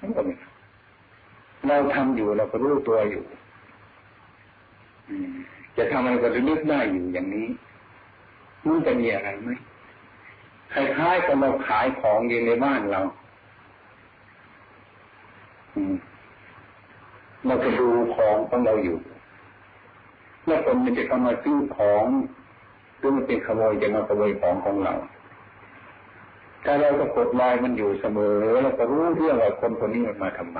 [0.01, 0.33] นั่นก็ไม่
[1.67, 3.23] เราทำอยู่เราก็รู้ตัวอยู่
[5.77, 7.47] จะทำอะไรก็ระลึกได้อยู่อย่างนี้
[8.65, 9.49] มันจะมีอะไรไหม
[10.73, 13.01] คล้ายๆกับเราขายของอยู่ในบ้านเรา
[17.45, 18.97] เราจะดูของของเราอยู่
[20.45, 22.05] แล้วคนมันจะเข้ามาซื้อของ
[22.97, 24.93] หรือมันเป็นขโมยจะมาขโมยของของเรา
[26.63, 30.59] ถ้าเราก็กดลายมันอยู่เสมอเราก็รู้เรื่องว่าคนคนนี้มันมาทำไม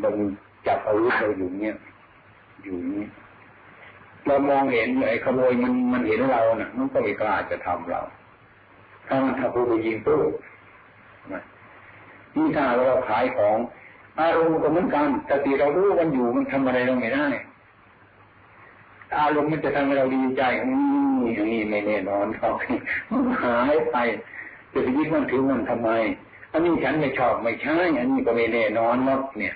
[0.00, 0.10] เรา
[0.66, 1.76] จับอาวุธเราอยู่เนี้ย
[2.62, 3.04] อยู่นี้
[4.26, 8.00] เรามองเห็นไอ้ขโมยมันมันเห็นเราเนะ่ะ มันก็ไม่กล้าจะทำเรา
[9.06, 10.20] ถ้ามันทำผู้ไปยิงตู้
[12.36, 13.56] นี่ถ้าเราขายของ
[14.18, 17.26] อารมณ์ก็เหมือนกันแต่ที่เรารู้มันอยู่มันทำอะไรเราไม่ได้
[19.16, 20.97] อารมณ์มันจะทำให้เราดีใจนี่
[21.34, 22.50] อย่างนี้ไม่แน่นอนเขา
[23.44, 23.96] หายไป
[24.72, 25.90] จะไปยึดมันถือมันทำไม
[26.52, 29.54] อันนี้ฉันไม่ชอบไม่ใช่อันนี้ก็ไม่แน่นอนหรอกเนี่ย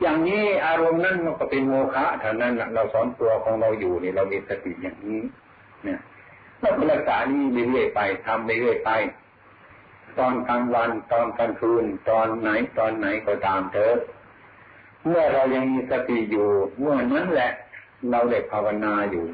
[0.00, 5.20] อย่างนี้อารมณ์นั้นมันก็เป็นโมฆะเท่านั้นเราสอนตัวของเราอยู่นี่เรามีสติอย่างนี้
[5.84, 6.00] เนี่ย
[6.60, 8.90] เราก็รักษานี้เรื่อยไปทำเรื่อยไป
[10.18, 12.48] ตอนกลางวันตอนกลางคืน ตอนไหน
[12.78, 13.96] ตอนไหนก็ตามเถอะ
[15.04, 16.48] เมื่อเรายังมีสติอยู่
[16.80, 17.52] เมื่อนั้นแหละ
[18.10, 19.24] เราได้ภาวนาอยู่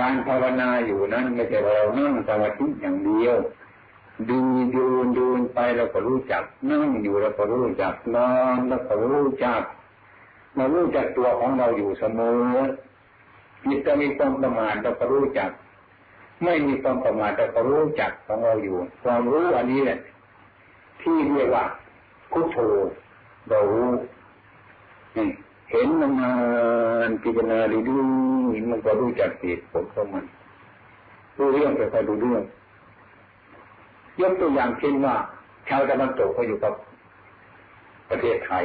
[0.00, 3.36] การภาวนาอยู่นั้นไม่ใช่เรานั่งสมาธิอย่างเดียว
[4.28, 4.38] ดู
[4.74, 4.86] ดู
[5.16, 9.62] ดูไปเราก็รู้จัก นั่งอยู่เราก็รู้จักนอนเราก็รู้จัก
[10.54, 12.20] เรารู้จักตัวของเราอยู่เสม
[12.52, 12.56] อ
[13.64, 15.50] จิตจะมีความประมาทเราก็รู้จัก
[16.44, 19.98] ไม่มีความประมาทแต่ก็รู้จักของเราอยู่ ความรู้อันนี้แหละ
[21.02, 21.64] ที่เรียกว่า
[22.32, 22.58] พุทโธ
[23.48, 23.88] เรารู้
[25.70, 26.32] เห็นมันนา
[27.08, 27.96] นพิจารณาดูดู
[28.70, 30.24] มันก็รู้จักเหตุผลของมัน
[31.38, 32.42] รู้เรื่องไปไปดูเรื่อง
[34.20, 35.14] ยกตัวอย่างเช่นว่า
[35.68, 36.72] ชาวตะวันตกเขาอยู่กับ
[38.10, 38.64] ประเทศไทย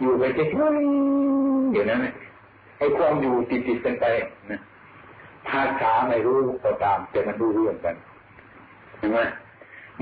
[0.00, 2.00] อยู่ไปเฉยๆอยู่นั้น
[2.78, 4.04] ไอ้ความอยู่ติดๆกันไป
[4.50, 4.60] นะ
[5.48, 7.94] ภาษาไม่รู้ก็ตาม แต่มันดูเรื่องกัน
[8.98, 9.18] เห็นไหม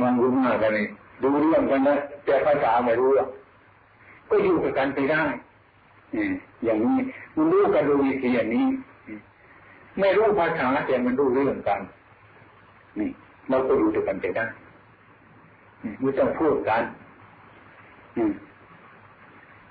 [0.00, 0.86] มองรู้มากกันนี่
[1.22, 3.10] ดูเรื่องกันนะแต่ภาษาไม่รู้
[4.28, 5.22] ก็อยู่กันไปได้
[6.64, 6.98] อย่างนี้
[7.36, 8.66] มันรู้กันดูวิธีอย่างนี้
[9.98, 11.80] ไม่รู้ภาษาแต่มันรู้เรื่องกัน
[12.98, 13.10] นี่
[13.48, 14.44] เราก็อยู่ด้วยกันไปได้
[16.00, 16.82] ไม่ต้องพูดกัน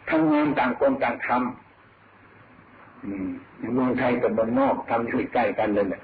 [0.10, 1.38] ทำงานต่างคนต่างทำ
[3.73, 6.02] เมืองไทยกับเมืองนอกทำอยู่ใกล้กันเลยเนี่ย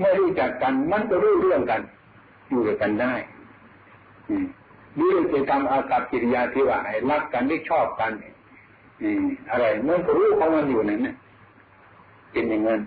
[0.00, 1.80] ไม่รู้จักกัน มันก็รู้เรื่องกัน
[2.48, 3.14] อยู่ด้วยกันได้
[4.98, 8.35] นี่จะทำอากับกิริยาที่ว่าให้รักกันที่ชอบกันอืม
[9.50, 11.14] อะไรมันก็รู้ของมันอยู่นั่นเนี่ย
[12.32, 12.80] เป็นอย่างนั้น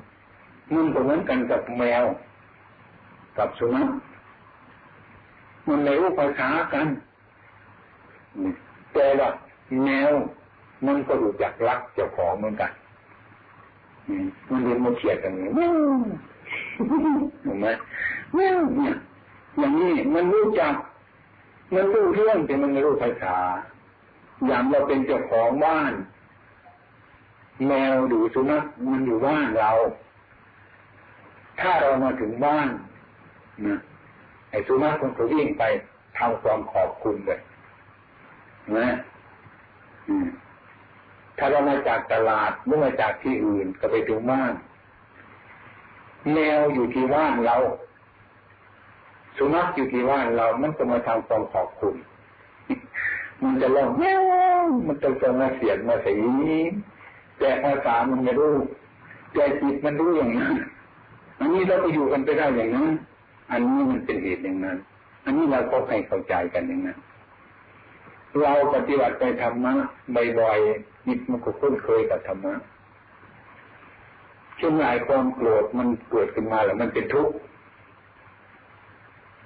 [0.73, 2.05] มันก็เหมือนกันกับแมว
[3.37, 3.89] กับสุนัข
[5.67, 6.87] มันไม่รู้ภาษากัน
[8.93, 9.29] แต่ว่า
[9.83, 10.11] แมว
[10.85, 12.71] มันก็รู้จักรักเจ้าของเหมือนกัน
[14.51, 15.51] มันเรียนมาเฉียดกันเนี่ย
[17.43, 17.67] เห็นไหม
[18.35, 18.51] เนี่ย
[19.57, 20.73] อย่างนี้มันรู้จัก
[21.73, 23.35] มันรู้เรื่องแต่มันไม่รู้ภาษา
[24.47, 25.93] อย่างเราเป็นเจ้าของบ้าน
[27.67, 29.71] แมวหรือสุนัขมันอยู่บ้านเรา
[31.59, 32.67] ถ้าเรามาถึงบ้าน
[33.67, 33.79] นะ
[34.49, 35.63] ไอ้สุนัขมันก็วิ่งไป
[36.17, 37.39] ทำความขอบคุณเลย
[38.77, 38.89] นะ
[41.37, 44.53] ถ้าเรามาจากตลาดหรือมาจากที่อื่นก็ไปถึงบ้าน
[46.33, 47.57] แมวอยู่ที่บ้านเรา
[49.37, 51.95] สุนัขอยู่ที่บ้านเรา มันก็มาทำความขอบคุณ
[53.43, 54.21] มันจะร้องแมว
[54.87, 56.15] มันจะจะมาเสียงมาสี
[57.39, 58.55] แต่ภาษามันไม่รู้
[59.33, 60.55] แต่จิตมันรู้อย่างนั้น
[61.39, 62.89] อันนี้เราก็อยู่กันไปได้อย่างนั้น
[63.51, 64.77] อันนี้มันเป็นเหตุอย่างนั้น
[65.25, 66.97] อันนี้เราก็ให้เข้าใจกันอย่างนั้น
[68.41, 69.73] เราปฏิบัติไปธรรมะ
[70.39, 72.53] บ่อยๆจิตมันก็คุ้นเคยกับธรรมะ
[74.59, 77.35] ช่วงหลายความโกรธมันเกิดขึ้นมาแล้วมันเป็นทุกข์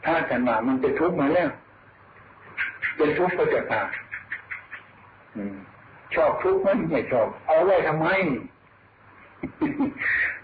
[0.06, 1.49] ถ้ากันมามันเป็นทุกข์มาแล้ว
[2.95, 3.89] เป็นทุกข์ก็จะตาย
[6.15, 8.08] ชอบทุกข์มันไม่ชอบ เอาไว้ทำไม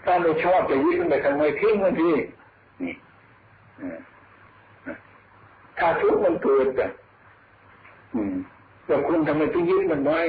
[0.04, 2.10] ถ้าไม่ชอบจะยึดมันไปทำไมทิ้งมันที
[2.82, 2.94] นี่
[5.78, 6.90] ถ้าทุกข์มันเกิดอะ
[8.86, 10.20] แต่คุณทำไมต้องยึดมันไว้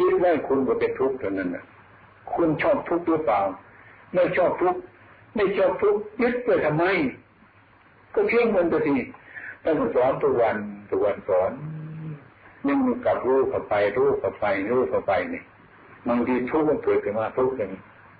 [0.00, 1.64] ยึดไว้คุณก็เป็นทุกข์เท่านั้นนะ
[2.34, 3.40] คุณชอบทุกข์หรือเปล่า
[4.14, 4.80] ไม่ชอบทุกข์
[5.34, 6.84] ไม่ชอบทุกข์ยึดไปทำไม
[8.14, 8.96] ก็เพียงมันตัวที
[9.62, 10.56] ท่านสอนตัววัน
[10.92, 11.52] ตัวสอน
[12.68, 15.42] ยังมีกับรู้เข้าไป รู้เข้าไป รู้เข้าไปนี่
[16.08, 17.70] บางทีทุกข์มันเกิดขึ้นมาทุกข์อย่ง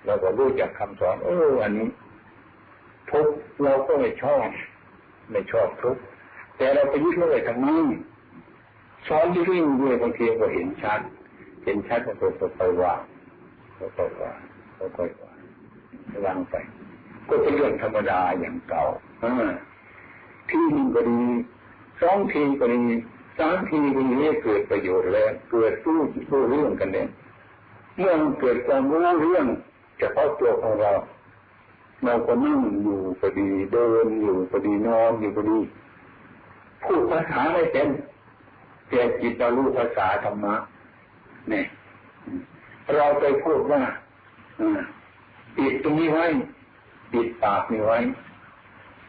[0.07, 1.89] เราก็รู้จากคำสอน เอออันนี้
[3.11, 4.47] ทุกข์เราก็ไม่ชอบ
[5.31, 6.03] ไม่ชอบทุกข์
[6.57, 7.69] แต่เราไปยึดเลยทำไม
[9.09, 11.01] สอนที่วิ่งด้วยบางทีก็เห็นชัด
[11.65, 13.01] เห็นชัดมันก็ไปว่าง
[13.97, 14.39] ค่อยๆวาง
[14.97, 15.39] ค่อยๆวาง
[16.25, 16.55] วางไป
[17.29, 18.85] ก็เป็นเรื่องธรรมดาอย่างเก่า
[20.51, 21.21] ที่หนึ่งก็ดี
[22.01, 22.85] สองทีก็ดี
[23.39, 27.09] สามทีก็ดีเกิดประโยชน์แล้ว เกิดรู้รู้เรื่องกันเนี่ย
[27.99, 29.47] เมื่อมันเกิดความรู้เรื่อง
[29.99, 30.93] เฉพาะตัวของเรา
[32.05, 35.59] เราก็นั่งอยู่ก็ดีเดินอยู่ก็ดีนอนอยู่ก็ดี
[36.85, 37.89] พูดภาษาไม่เป็น
[38.89, 40.55] แต่จิตเรารู้ภาษาธรรมะ
[41.49, 41.65] เนี่ย
[42.97, 43.83] เราไปพูดว่า
[45.57, 46.27] ปิดตรงนี้ไว้
[47.13, 47.99] ปิดปากนี้ไว้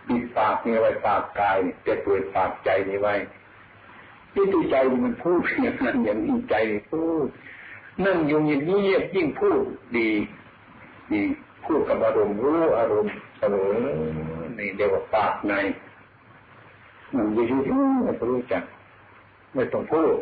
[0.09, 3.13] ปิดปากนี้ไว้ปากกายจะเปิดปากใจนี้ไว้
[4.33, 6.55] ที่ตัวใจมันพูดอย่างนั้นอย่างนี้ใจ
[6.89, 7.27] พูด
[8.05, 8.81] นั่งอยู่อย่างนี้
[9.15, 9.61] ยิ่งพูด
[9.97, 10.09] ดี
[11.11, 11.21] ดี
[11.65, 13.73] พูดกับอารมณ์รู้อารมณ์เสมอ
[14.57, 15.53] นี่เรียกว่าปากใน
[17.15, 17.57] มันอยู่ที่
[18.03, 18.63] ไม่รู้จัก
[19.53, 20.15] ไม่ต้องพูด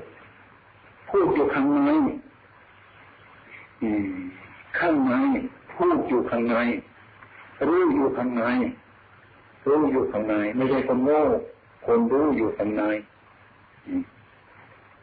[1.09, 1.91] พูดอยู่ข้างใน
[4.79, 5.13] ข้างใน
[5.75, 6.55] พูดอยู่ข้างใน
[7.67, 8.45] รู้อยู่ข้างใน
[9.67, 11.21] รู้อยู่ข้างในไม่ใช่คนโง่
[11.85, 12.83] คนรู้อยู่ข้างใน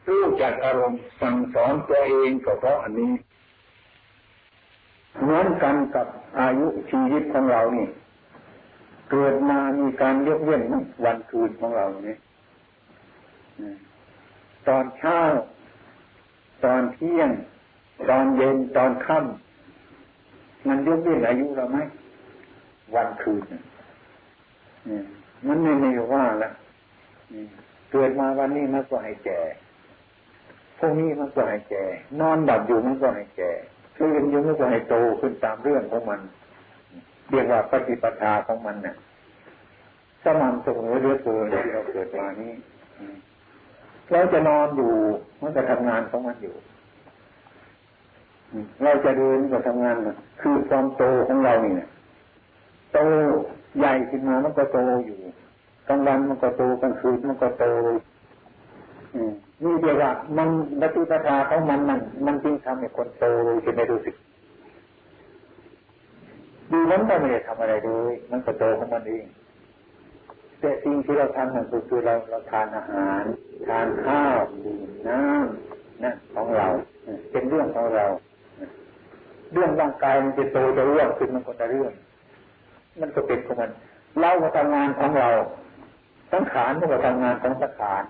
[0.09, 3.13] รู้จักอารมณ์สั่งสอนตัวเองก็เพราะอันนี้
[5.23, 6.07] เหมือนกันกับ
[6.41, 7.89] อายุชีวิตของเรานี่
[9.11, 10.63] เกิดมามีการเลือกเว้น
[11.05, 12.19] วันคืนของเราเนี่ย
[14.69, 15.21] ตอนเช้า
[16.65, 17.31] ตอนเที่ยง
[18.09, 21.79] ตอนเย็นตอนค่ำมันยกเว้นอายุเราไหม
[22.95, 23.63] วันคืนเนี่ย
[25.47, 26.51] มันไม่ไม่ว่าละ
[27.93, 29.41] เกิดมาวันนี้มันก็ให้แก่
[30.79, 31.85] พวกนี้มันก็ให้แก่
[32.21, 33.51] นอนดับอยู่มันก็ให้แก่
[33.99, 36.21] ตื่นอยู่มันก็ให้โตขึ้นตามเรื่องของมัน
[37.31, 38.95] เรียกว่าปฏิปทาของมันเนี่ย
[40.25, 42.53] สม่ำเสมอเรือเกินที่เราเกิดมานี้
[44.13, 44.93] เราจะนอนอยู่
[45.43, 46.55] มันจะทำงานของมันอยู่
[48.83, 49.97] เราจะเดินก็ทำงาน
[50.41, 51.89] คือความโตของเราเนี่ย
[52.95, 52.99] โต
[53.79, 55.19] ใหญ่ขึ้นมามันก็โตอยู่
[55.89, 60.49] กลางวันมันก็โตกลางคืนมันก็โตนี่เดียวว่ามัน
[60.81, 64.15] ปฏิปทาของมันมันมันจึงทำให้คนโตเลยจะไม่รู้สึก
[66.71, 69.25] ดูมันก็ไม่ได้ทำอะไรเลยมันก็โตของมันเอง
[70.61, 73.25] แต่สิ่งที่เราทำนั่นคือเราเราทานอาหาร
[73.67, 76.67] ทานข้าวดื่มน้ำนั่นของเรา
[77.31, 78.07] เป็นเรื่องของเรา
[79.53, 81.93] เรื่องร่างกายมันจะโตจะเรื่องขึ้นมันก็จะเรื่อง
[83.01, 83.71] มันก็เป็นของมัน
[84.21, 85.29] เราก็ทำงานของเรา
[86.33, 88.03] สังขารมันก็ทำงานของสังขาร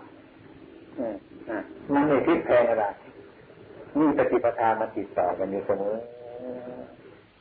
[1.94, 2.86] มันไม่ทิศแพงอะไร
[3.98, 5.94] นี่ปฏิปทามาติดต่อกันอยู่เสมอ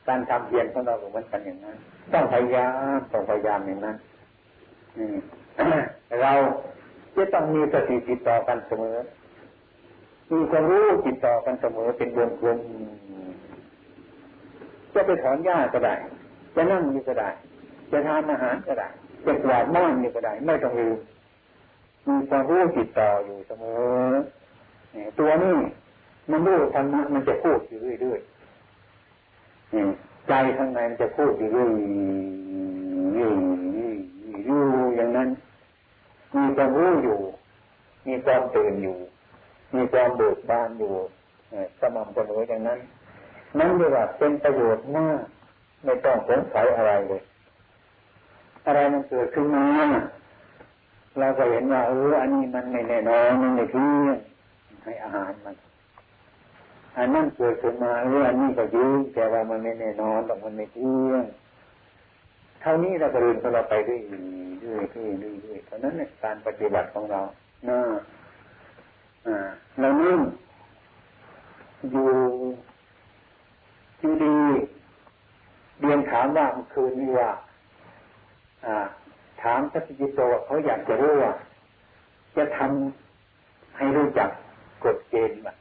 [0.08, 1.76] การทำเพียรของเราเหมือนกันอย่างนั้น
[2.12, 3.96] ต้องพยายามต้องพยายามอย่างนั้น
[6.22, 6.32] เรา
[7.16, 8.96] จะต้องมีสติติดต่อกันเสมอ
[10.32, 12.58] มีความรู้ติดต่อกันเสมอเป็นวงกลม
[14.94, 15.94] จะไปถอนหญ้าก็ได้
[16.54, 17.30] จะนั่งนี่ก็ได้
[17.90, 18.88] จะทานอาหารก็ได้
[19.26, 20.98] จะกวาดบ้านนี่ก็ได้ ไม่ต้องลืม
[22.06, 23.64] มีความรู้ติดต่ออยู่เสม
[24.10, 24.12] อ
[25.18, 25.56] ตัวนี้
[26.30, 34.62] มันรู้ธรรมะมันจะพูดอยู่เรื่อยๆใจข้างในมันจะพูดอยู่เรื่อยๆอยู่
[34.96, 35.28] อย่างนั้น
[36.34, 37.18] มีความรู้อยู่
[38.06, 38.96] มีความตื่นอยู่
[39.74, 40.92] มีความเบิกบานอยู่
[41.80, 42.78] สม่ำเสมออย่างนั้น
[43.58, 45.22] นั่นเรียกว่าเป็นประโยชน์มาก
[45.84, 47.22] ไม่ต้องสงสัยอะไรเลย
[48.66, 49.66] อะไรมันเกิดขึ้นมา
[51.18, 54.16] เราก็เห็นว่าเอออันนี้มันไม่แน่นอนมันไม่เที่ยง
[54.84, 55.54] ให้อาหารมัน
[56.98, 61.24] อันนั้นเกิดขึ้นมาเอออันนี้ก็ยืนแต่ว่ามันไม่แน่นอนแต่มันไม่เที่ยง
[62.60, 67.20] เท่านี้เราก็เดินเราไปเรื่อยเรื่อยเรื่อยเรื่อยเท่านั้นเนี่ยการปฏิบัติของเรา
[67.68, 67.80] น่า
[69.26, 69.36] อ่า
[69.80, 70.20] เรานิ่ง
[71.90, 72.08] อยู่
[74.22, 74.34] ดี
[75.86, 77.30] เรียนถามว่าเมื่อคืนนี้ว่า
[79.42, 81.32] ถามพระจิตโตเขาอยากจะรู้ว่า
[82.36, 84.30] จะทำให้รู้จัก
[84.84, 85.56] กฎเกณฑ์แบบ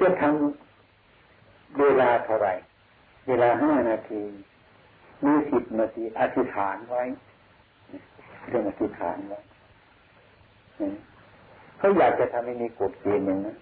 [0.00, 2.54] จะทำเวลาเท่าไหร่
[3.28, 4.22] เวลาห้านาที
[5.24, 7.02] มีสิบนาทีอธิษฐานไว้
[8.48, 9.40] เรื่องอธิษฐานไว้
[11.78, 13.56] เขาอยากจะทำให้มีกฎเกณฑ์อย่างนั้น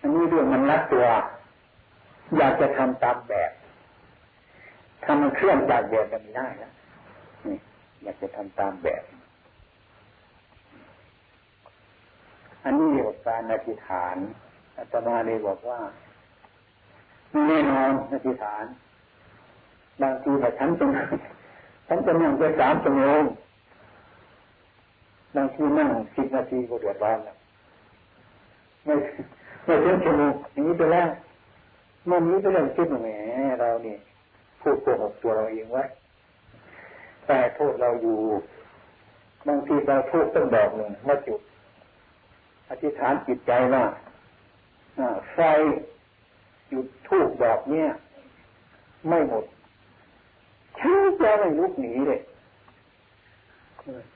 [0.00, 1.06] อันนี้เรื่องมันรัดตัว
[2.36, 3.52] อยากจะทำตามแบบ
[5.02, 6.72] ถ้ามันเคลื่อนจากแบบจะไม่ได้แล้ว
[8.02, 9.02] อยากจะทำตามแบบ
[12.64, 14.16] อันนี้เรียกว่าการอธิษฐาน
[14.76, 15.80] อาตมาเลยบอกว่า
[17.48, 18.64] แน่นอนอธิษฐาน
[20.02, 20.90] บางทีแต่ฉันเป็น
[21.88, 23.22] ฉันจะนั่งไปสามชั่วโมง
[25.36, 27.36] บางทีนั่งสิบนาทีก็เดือดร้อนแล้ว
[28.84, 28.94] ไม่
[29.64, 31.08] ไม่ถึงชั่วโมงอย่างนี้ไปแล้ว
[32.10, 33.08] มันนี้ไปเรื่องคิดแหม
[33.60, 33.98] เราเนี่ย
[34.60, 35.84] พูดโกหกตัวเราเองไว้
[37.26, 38.18] แต่โทษเราอยู่
[39.46, 41.40] บางทีเราทูกต้องดอกหนึ่งมาจุด
[42.68, 43.84] อธิษฐานจิตใจว่า
[45.32, 45.38] ไฟ
[46.70, 47.88] จุดทูกดอกเนี้ย
[49.08, 49.44] ไม่หมด
[50.78, 52.20] ฉันจะไม่ลุกหนีเลย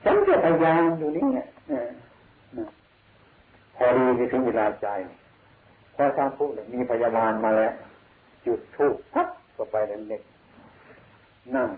[0.03, 1.47] ฉันจะพยายามอยู่นี่เนี่ย
[3.75, 4.87] พอดีไปถึงเวลาใจ
[5.95, 7.73] พอทำพูดมีพยาบาลมาแล้ว
[8.45, 9.75] จุดทูกพับก็ไป
[10.09, 10.21] เล็ก
[11.55, 11.69] นั่ง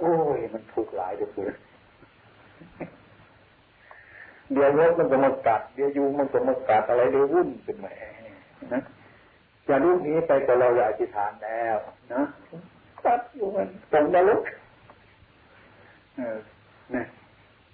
[0.00, 1.54] โอ้ย มันทุกข์หลายเดือด
[4.52, 7.92] เดี๋ยวรถมันจะมากัด เดี๋ยวยุงมันจะมากัดอะไรเดี๋ยววุ่นขึ้นมา
[8.72, 8.80] นะ
[9.68, 11.76] จะลูกนี้ไปแต่เราอยากอธิษฐานแล้ว
[12.12, 12.22] นะ
[13.04, 14.42] กัดอยู่มันตรงนรก
[16.16, 16.38] เออ
[16.94, 17.02] นะ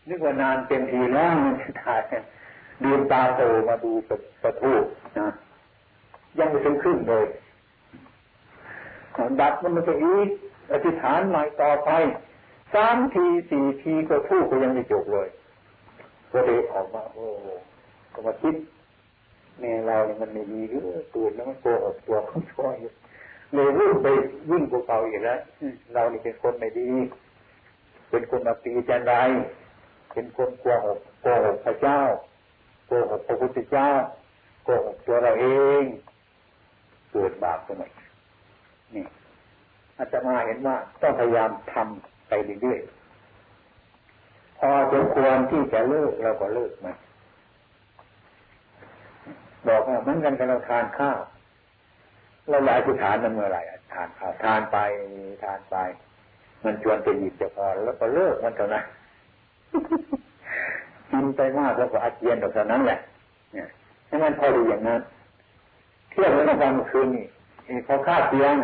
[0.08, 2.00] นึกว่านานเต็มทีแล้วมันถ่าย
[2.84, 4.72] ดืมตาโตมาดูสะสะทู
[5.18, 5.28] นะ
[6.38, 7.26] ยังไม่ถึงครึ่งเลย
[9.40, 10.28] ดับมันมันจะอีก
[10.72, 11.90] อธิษฐานใหม่ต่อไป
[12.74, 15.28] สามทีสี่ทีก็ทู่ก็ยังไม่จบเลย
[16.32, 17.26] ก็เลยออกมาโอ้
[18.12, 18.54] ก็มาคิด
[19.60, 20.82] แม่เราเนี่ยมันไม่ดีหรือ
[21.14, 22.74] ตัวแล้วมันโกหกตัวเขาช่วย
[23.54, 24.06] เลยวิ่งไป
[24.50, 25.40] วิ่งกว่าเก่าอีกแล้ว
[25.94, 26.90] เรานี่เป็นคนไม่ดี
[28.10, 29.14] เป็นคนมาตีจันไร
[30.12, 32.00] เป็นคนกลัวหกโกหกพระเจ้า
[32.86, 33.88] โกหกพระพุทธเจ้า
[34.64, 35.46] โกหกตัวเราเอ
[35.82, 35.84] ง
[37.12, 37.88] เกิดบาปขึ้นมา
[38.94, 39.04] นี่
[39.96, 46.96] อาจจะมาเห็นว่าต้องพยายามทำไปเรื่อยๆพอสมควรที่จะเลิกเราก็เลิกมัน
[49.68, 51.18] บอกว่ามันกันกันเราทานข้าว
[52.48, 53.62] เราหลายที่ฐานมันเมื่อไหร่
[53.94, 54.78] ทานข้าวทานไป
[55.44, 55.76] ทานไป
[56.64, 58.84] มันชวนไปหยิบจะพอแล้วก็เลิกมันเท่านั้น
[61.22, 62.98] กินไปมากแล้วก็อาเจียนเท่านั้นแหละ
[63.52, 63.68] เนี่ย
[64.06, 65.00] ให้นพอดีอย่างนั้น
[66.10, 67.26] เที่ยวแล้ววันคืนนี่
[67.84, 68.54] เขาฆ่าเตียง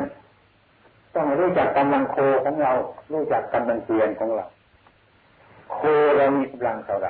[1.15, 2.73] ต้องรู้จักกำลังโคของเรา
[3.13, 4.47] รู้จักกำลังเตียนของเรา
[5.73, 5.79] โค
[6.17, 7.09] เรามีกำลังเท่าไร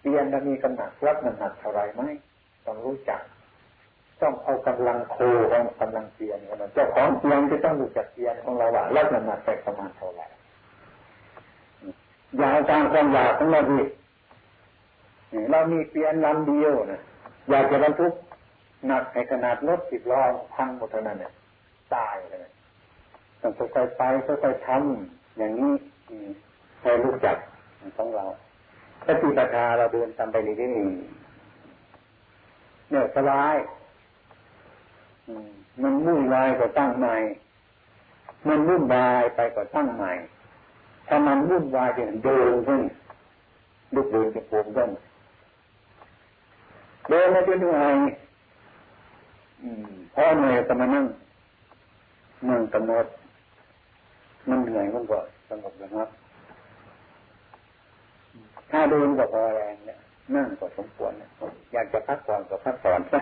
[0.00, 2.02] เตียนเรามีกำลังรับน้ำหนักเท่าไรไหม
[2.66, 3.20] ต้องรู้จัก
[4.22, 5.16] ต้องเอากำลังโค
[5.50, 10.22] ของกำลังเตียนของเราเจ้าของเตียนจะต้องรู้จักเตียนของเราว่ารับน้ำหนักไปประมาณเท่าไร
[12.38, 13.80] อย่าตามความอยากของเราดิ
[15.50, 17.00] เรามีเตียนลำเดียวนะ
[17.50, 18.12] อยากจะบรรทุก
[18.86, 20.22] หนักในขนาดรถสิบล้อ
[20.54, 21.32] พังหมดเท่านั้นเนี่ย
[21.94, 22.52] ตายเลย
[23.40, 25.72] ต้องค่อยๆไปค่อยๆทำอย่างนี้
[26.82, 27.36] ให้รู้จัก
[27.96, 28.24] ของเรา
[29.06, 30.74] ปฏิปทาเราเดินตามไปเรื่อยๆ
[32.90, 33.56] เนี่ยสบาย
[35.82, 37.16] มันมุ่งวายก็ตั้งใหม่
[38.48, 40.12] มันมุ่งวายไปก็ตั้งใหม่
[41.08, 42.82] ถ้ามันมุ่งวายจะเดินขึ้น
[43.94, 44.90] ลุกเดินจะโผล่ขึ้น
[47.10, 47.94] เดินแล้วจะเหนื่อย
[50.14, 51.06] พอเหนื่อยก็มานั่ง
[52.48, 53.06] นั่งกำหนด
[54.48, 56.08] มันเหนื่อยมันก็สงบนะครับ
[58.70, 59.98] ถ้าเดินก็พอแรงเนี่ย
[60.34, 61.12] นั่งก็สมควร
[61.72, 63.20] อยากจะพักผ่อนก็พักผ่อนซะ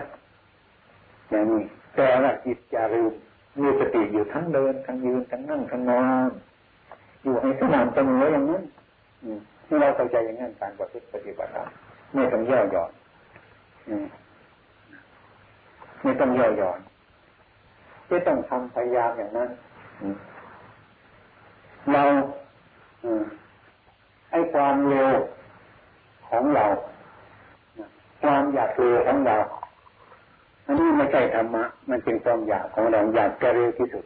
[1.29, 1.61] อย่างนี้
[1.95, 3.13] แต่ว่าจิตจะลืม
[3.61, 6.31] มีสติอยู่ทั้งเดินทั้งยืนทั้งนั่งทั้งนอน
[7.23, 8.63] อยู่ให้สม่ำเสมออย่างนั้น
[9.65, 11.67] ที่เราเข้าใจอย่างนั้นการปฏิบัติธรรม
[12.13, 12.91] ไม่ต้องย่อหย่อน
[16.03, 16.79] ไม่ต้องย่อหย่อน
[18.07, 19.49] ไม่ต้องทำพยายามอย่างนั้น
[21.93, 22.03] เรา
[24.31, 25.11] ไอ้ความเร็ว
[26.29, 26.65] ของเรา
[28.21, 29.35] ความอยากเร็วของเรา
[30.65, 34.05] อันนี้ไม่ใช่ธรรมะ มันเป็นความอยากของเราอยากจะเร็วที่สุด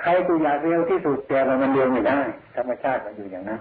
[0.00, 2.18] ใครก็อยากเร็วที่สุดแต่มันเร็วไม่ได้
[2.56, 3.60] ธรรมชาติมันอยู่อย่างนั้น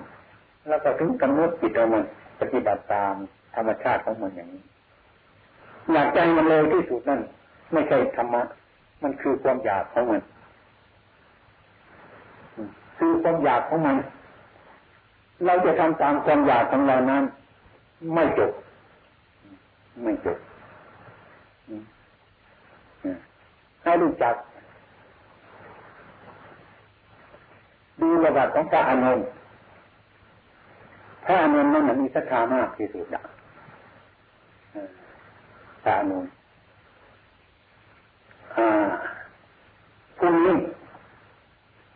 [0.68, 2.04] แล้วก็ถึงกำหนดจิตเอามัน
[2.40, 3.16] ปฏิบัติตาม
[3.58, 4.64] ธรรมชาติของมันอย่างนี้
[5.94, 7.22] อยากใจมันเร็วที่สุดนั่น
[7.74, 8.42] ไม่ใช่ธรรมะ
[9.04, 10.22] มันคือความอยากของมัน
[12.98, 13.98] คือความอยากของมัน
[15.46, 17.24] เราจะทำตามความอยากของเรานั้น
[18.14, 18.52] ไม่จบ
[20.04, 20.38] ไม่จบ
[23.84, 24.36] ให้รู้จัก
[28.02, 29.26] ดูระดับของพระอานนท์
[31.26, 33.24] พระอานนท์นั้นมีศรัทธามากที่สุดนะ
[35.84, 36.32] พระอานนท์
[40.18, 40.58] พรุ่งนี้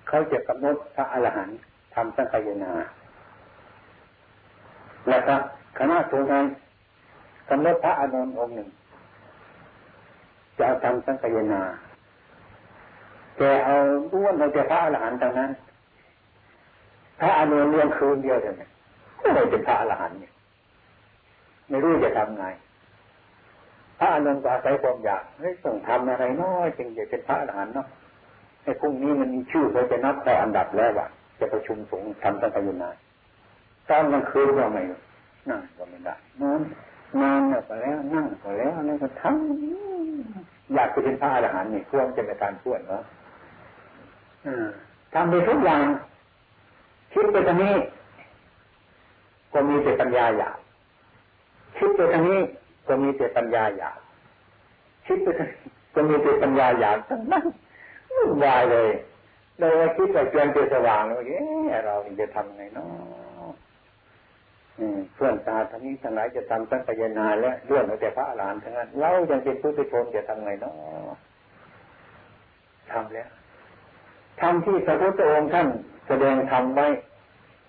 [0.07, 1.57] เขาจะกำหนดพระอรหันต์
[1.93, 2.71] ทำสังขยนา
[5.09, 5.36] แล้วก็
[5.77, 6.45] คณะสงฆ์นั้น
[7.49, 8.69] กำหนดพระอานนท์องค์หนึ่ง
[10.59, 11.61] จะทำสังฆยนา
[13.38, 13.75] แต่เอา
[14.11, 15.51] ด้วนเราจะพระอรหันต์ทางนั้น
[17.19, 18.69] พระอานนท์เรียงคืนเดียวเลย
[19.21, 20.34] ก็เลยเป็นพระอรหันต์เนี่ย
[21.69, 22.45] ไม่รู้จะทำไง
[24.04, 27.88] พระอานนท์ก็อาศัยความอยากเฮ้ยต้องทำอะไรน้อยจึงจะเป็นพระอรหันต์เนาะ
[28.64, 31.08] ไอ้พรุ่งนี้มันมีชื่อเขาจะนับแต่อันดับแล้วว่า
[31.39, 32.89] จะประชุมสงฆ์ทำสังฆยนา
[33.89, 34.84] ตอนกลางคืนก็ไม่
[35.49, 36.62] นั่งก็ไม่ได้นอน
[37.22, 39.36] นอนก็แล้วนั่งก็แล้วนั่นก็ทั้ง
[40.74, 43.04] อยากจะเป็นพระอรหันต์นี่ควรจะเป็นการช่วยเนาะ
[45.14, 45.82] ทำไปทุกอย่าง
[47.14, 47.76] คิดไปทางนี้
[49.54, 50.56] ก็มีแต่ปัญญาอยาก
[51.78, 52.39] คิดไปทางนี้
[52.88, 53.97] ก็มีแต่ปัญญาอยาก
[55.05, 55.27] คิดไป
[55.93, 57.45] ก็มีแต่ปัญญาอยากทั้งนั้น
[58.15, 58.91] วุ่นวายเลย
[59.59, 62.88] เราคิดไปจนจะสว่างแล้วเอ๊ะเราจะทำไงเนาะ
[65.15, 70.73] เพื่อนตาทั้งนี้ทั้งหลายจะทำตั้งปัญนาและเรื่องแต่พระอรหันต์ทั้งนั้นเรายังเป็นผู้ไปชมจะทำไงเนาะ
[72.91, 73.29] ทำแล้ว
[74.41, 75.67] ทำที่พระพุทธองค์ท่าน
[76.07, 76.88] แสดงทำไว้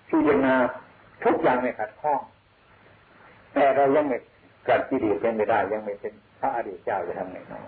[0.09, 0.55] ที่เจนา
[1.23, 2.19] ทุกอย่างไม่ขัดข้อง
[3.53, 4.17] แต่เรายังไม่
[4.67, 7.63] กัดที่ดีเป็นไม่ได้ ยังไม่เป็นพระอดีตเจ้าจะทำไงเนาะ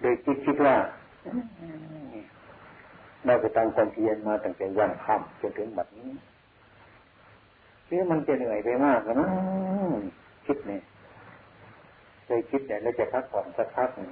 [0.00, 0.76] โดยคิดคิดว่า
[3.24, 6.10] เราไปตั้งความเพียรมาตั้งแต่วันค่ำจนถึงบัดนี้
[7.90, 9.28] นี่มันจะเหนื่อยไปมากนะ
[10.46, 10.82] คิดเนี่ย
[12.24, 14.10] เคยคิดเนี่ยแล้วจะพักผ่อนสักพักนึง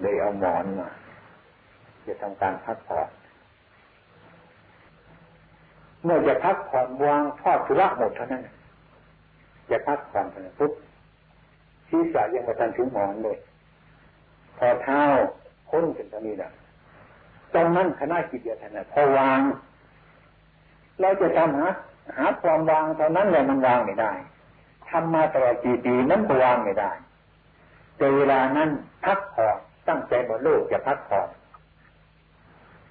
[0.00, 0.88] เลยเอาหมอนมา
[2.06, 3.08] จะทำการพักผ่อน
[6.04, 8.42] เมื่อจะพักผ่อนวางทอดธุระหมดเท่านั้น
[9.70, 10.72] จะพักผ่อนกันปุ๊บ
[11.88, 13.38] ศีรษะยังม่ทันถึงหมอนเลย
[14.58, 15.02] พอเท้า
[15.68, 16.50] พ้นถึงตรงนี้นะ
[17.54, 19.40] ตรงนั้นคณะกิจเดียวท่านพอวาง
[21.00, 21.72] เราจะทำฮะ
[22.16, 24.12] หาความวางเท่านั้นแหละมันวางไม่ได้
[24.90, 26.92] ทำมาตลอดกี่ปีนั้นก็วางไม่ได้
[27.96, 28.70] แต่เวลานั้น
[29.04, 29.58] พักผ่อน
[29.88, 31.28] ตั้งใจบนโลกจะพักผ่อน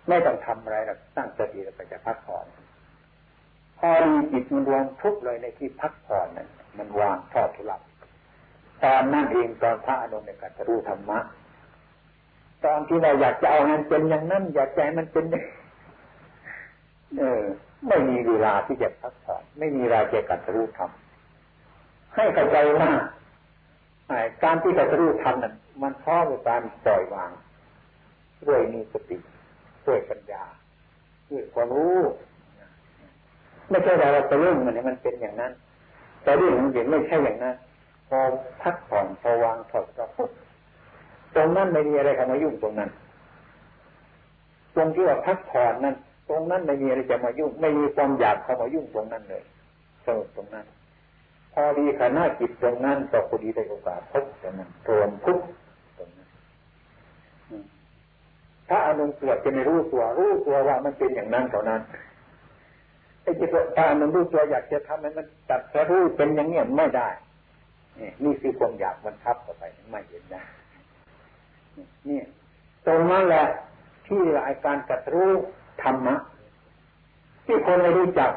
[0.08, 2.46] ไม่ต้องทำอะไรหรอกตั้งสติแล้วจะพักผ่อน
[3.80, 6.50] พอมีจิตมันรวมทุกเลยในที่พักผ่อนนั้น
[6.80, 7.82] มันวางทอดทุลับ
[8.84, 11.20] ตอนนั่นเองตอนพระอนุในการรู้ธรรมะ
[12.66, 15.26] ตอนที่เราอยากจะเอานั้นเป็นอย่างนั้น อยากใจมันเป็น
[17.18, 17.44] เออ
[17.88, 22.90] ไม่มีเวลาที่จะพักผ่อนไม่มีเวลาจะกัดรู้ทำให้เข้าใจว่า
[24.44, 27.32] การที่กัดรู้ทำนั้นมันพราะการปล่อยวาง
[28.48, 29.18] ด้วยมีสติ
[29.88, 30.44] ด้วยปัญญา
[31.30, 32.00] ด้วยความรู้
[33.70, 35.52] ไม่ใช่เราจะเรื่องมันมันเป็นอย่างนั้น
[36.26, 37.56] แต่เรื่องมันเห็นไม่ใช่อย่างนั้น
[38.10, 38.20] พอ
[38.62, 40.32] พักผ่อนพอวางถอดก็ปุ๊บ
[41.36, 42.90] ตรงนั้นไม่มีอะไรเข้ามายุ่งตรงนั้น
[44.76, 45.96] ตรงที่ว่าพักผ่อนนั้น
[46.30, 49.44] ตรงนั้นไม่มีอะไรจะมายุ่ง ไม่มีความอยากเข้ามายุ่งตรงนั้นเลย
[50.06, 50.66] สงบตรงนั้น
[51.54, 55.40] พอดีขณะจิตตรงนั้นก็พอดีได้โอกาสพบตรงนั้นรวมทุก
[55.98, 56.30] ตรงนั้น
[58.70, 61.82] ถ้าอารมณ์เกิดจะไม่รู้ตัวรู้ตัวว่ามันเป็นอย่างนั้นเท่านั้น
[63.26, 67.10] ไอ้จิตถ้ามันรู้ตัวอยากจะทำให้มันตัดจะรู้เป็นอย่างนี้ไม่ได้
[68.24, 70.44] นี่คือความอยากมันทับเข้าไปไม่เห็นได้
[72.10, 72.22] นี่
[72.86, 73.46] ตรงนั้นแหละ
[74.08, 75.30] ที่อาการกัดรู้
[75.84, 76.16] ธรรมะ
[77.46, 78.32] ที่คนไม่รู้จัก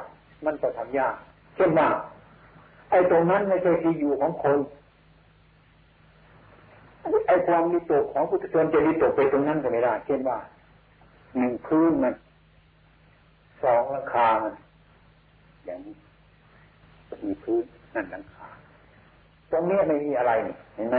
[0.45, 1.15] มันก็ทำยาก
[1.57, 1.89] เช่นว่า
[2.91, 4.59] ไอ้ตรงนั้นไม่ใช่ที่อยู่ของคน
[7.27, 10.39] ไอ้ความมีตกของพุทธชนจะมีตกไปตรงนั้นก็ไม่ได้ เช่นว่า
[11.37, 12.15] หนึ่งพื้นมัน
[13.63, 14.55] สองราคามัน
[15.65, 15.95] อย่างนี้
[17.27, 18.49] มีพื้นนั่นหลังคา
[19.53, 20.33] ตรงนี้ไม่มีอะไร
[20.77, 20.99] เห็นไหม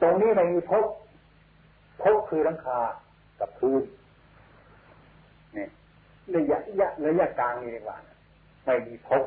[0.00, 0.84] ตรงนี้ไม่มีพบ
[2.02, 2.80] พบคือหลังคา
[3.40, 3.82] กับพื้น
[5.54, 5.68] เนี่ย
[6.34, 7.96] ระยะระยะระยะกลางนี่ดีกว่า
[8.64, 9.22] ไม่มีพบ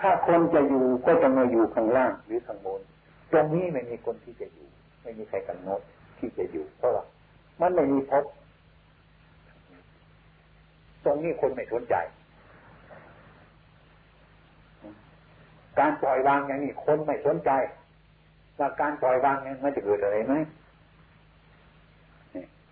[0.00, 2.80] ถ้าคนจะอยู่ก็จะมาอยู่ข้างล่างหรือข้างบน
[3.30, 4.68] ตรงนี้ไม่มีคนที่จะอยู่
[5.02, 5.80] ไม่มีใครกำหนด
[6.18, 7.04] ที่จะอยู่เพราะว่า
[7.60, 8.24] มันไม่มีพบ
[11.06, 11.94] ตรงนี้คนไม่สนใจ
[15.78, 17.50] การปล่อยวางอย่างนี้คนไม่สนใจ
[18.58, 20.34] ว่าการปล่อยวางนั้มันจะเกิดอะไรไหม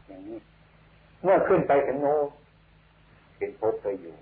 [0.09, 0.39] อย่างนี้
[1.23, 2.15] เมื่อขึ้นไปถึงโน้
[3.39, 4.15] เป็นภพไปอยู่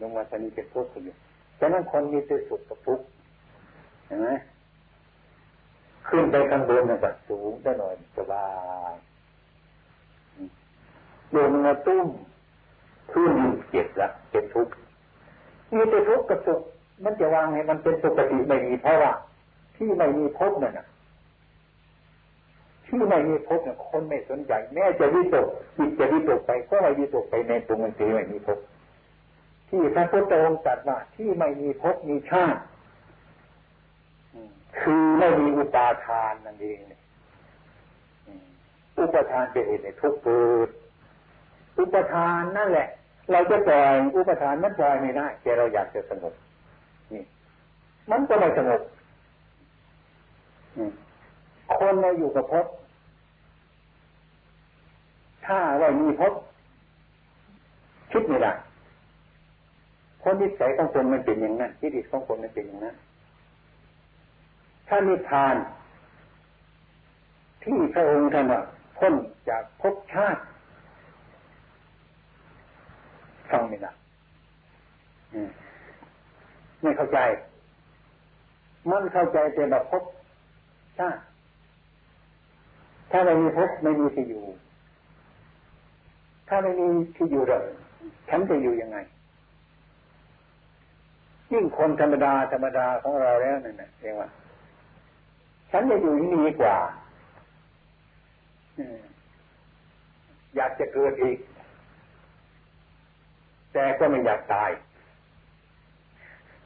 [0.00, 1.14] ลงมาตอนนี้เป็นภพไปอยู่
[1.58, 3.04] ฉะนั้นคนมีแต่สุขกับทุกข์
[4.06, 4.28] เห็นไหม
[6.08, 8.46] ขึ้นไปข้างบนนะแบบสูงได้หน่อยสบา
[8.92, 8.94] ย
[11.30, 12.08] โยนมาตุ้ม
[13.12, 14.72] ขึ้นอยู่เจ็บละเป็นทุกข์
[15.74, 16.60] มีแต่ทุกข์กับสุข
[17.04, 19.12] มันจะวางให้มันเป็นปกติไม่มีเพราะว่า
[19.76, 20.86] ที่ไม่มีภพนั่นนะ
[22.86, 25.46] ที่ไม่มีภพเนี่ยคนไม่สนใจ แม้จะวิตก
[25.76, 28.58] จิตจะวิตกไปก็ไม่วิตกไปในตรงมันเสีไม่มีภพ
[29.68, 32.60] ที่พระพุทธองค์ตรัสว่าที่ไม่มีภพมีชาติ
[34.80, 36.78] คือไม่มีอุปาทานนั่นเอง
[38.98, 40.68] อุปทานเป็นเหตุในทุกข์เกิด
[41.78, 42.88] อุปทานนั่นแหละ
[43.32, 46.34] เราจะปล่อยอุปทานมันปล่อยไม่ได้แต่เราอยากจะสงบ
[47.12, 47.22] นี่
[48.10, 48.80] มันก็ไม่สงบ
[51.78, 52.66] คนเราอยู่กับพบ
[55.46, 56.32] ถ้าว่ามีพบ
[58.12, 58.52] คิดไม่ได้
[60.22, 62.96] คนนิสัยของคนมันเป็นอย่างนั้นทิฏฐิของคนมันเป็นอย่างนั้น
[64.88, 65.54] ถ้านิทาน
[67.62, 68.60] ที่พระองค์ท่านว่า
[68.98, 69.14] พ้น
[69.48, 70.40] จากภพชาติ
[73.52, 73.90] ฟังไม่ได้
[76.82, 77.18] ไม่เข้าใจ
[78.90, 80.04] มันเข้าใจแต่แบบภพ
[80.98, 81.20] ชาติ
[83.10, 84.44] ถ้าไม่มีภพไม่มีที่อยู่
[86.48, 86.86] ถ้าไม่มี
[87.16, 87.64] ที่อยู่เลย
[88.28, 88.98] ฉันจะอยู่ยังไง
[91.52, 94.28] ยิ่งคนธรรมดาธรรมดาของเราแล้วนั่นนะเรียกว่า
[95.70, 96.76] ฉันจะอยู่ที่นี่กว่า
[100.56, 101.38] อยากจะเกิดอีก
[103.72, 104.70] แต่ก็ไม่อยากตาย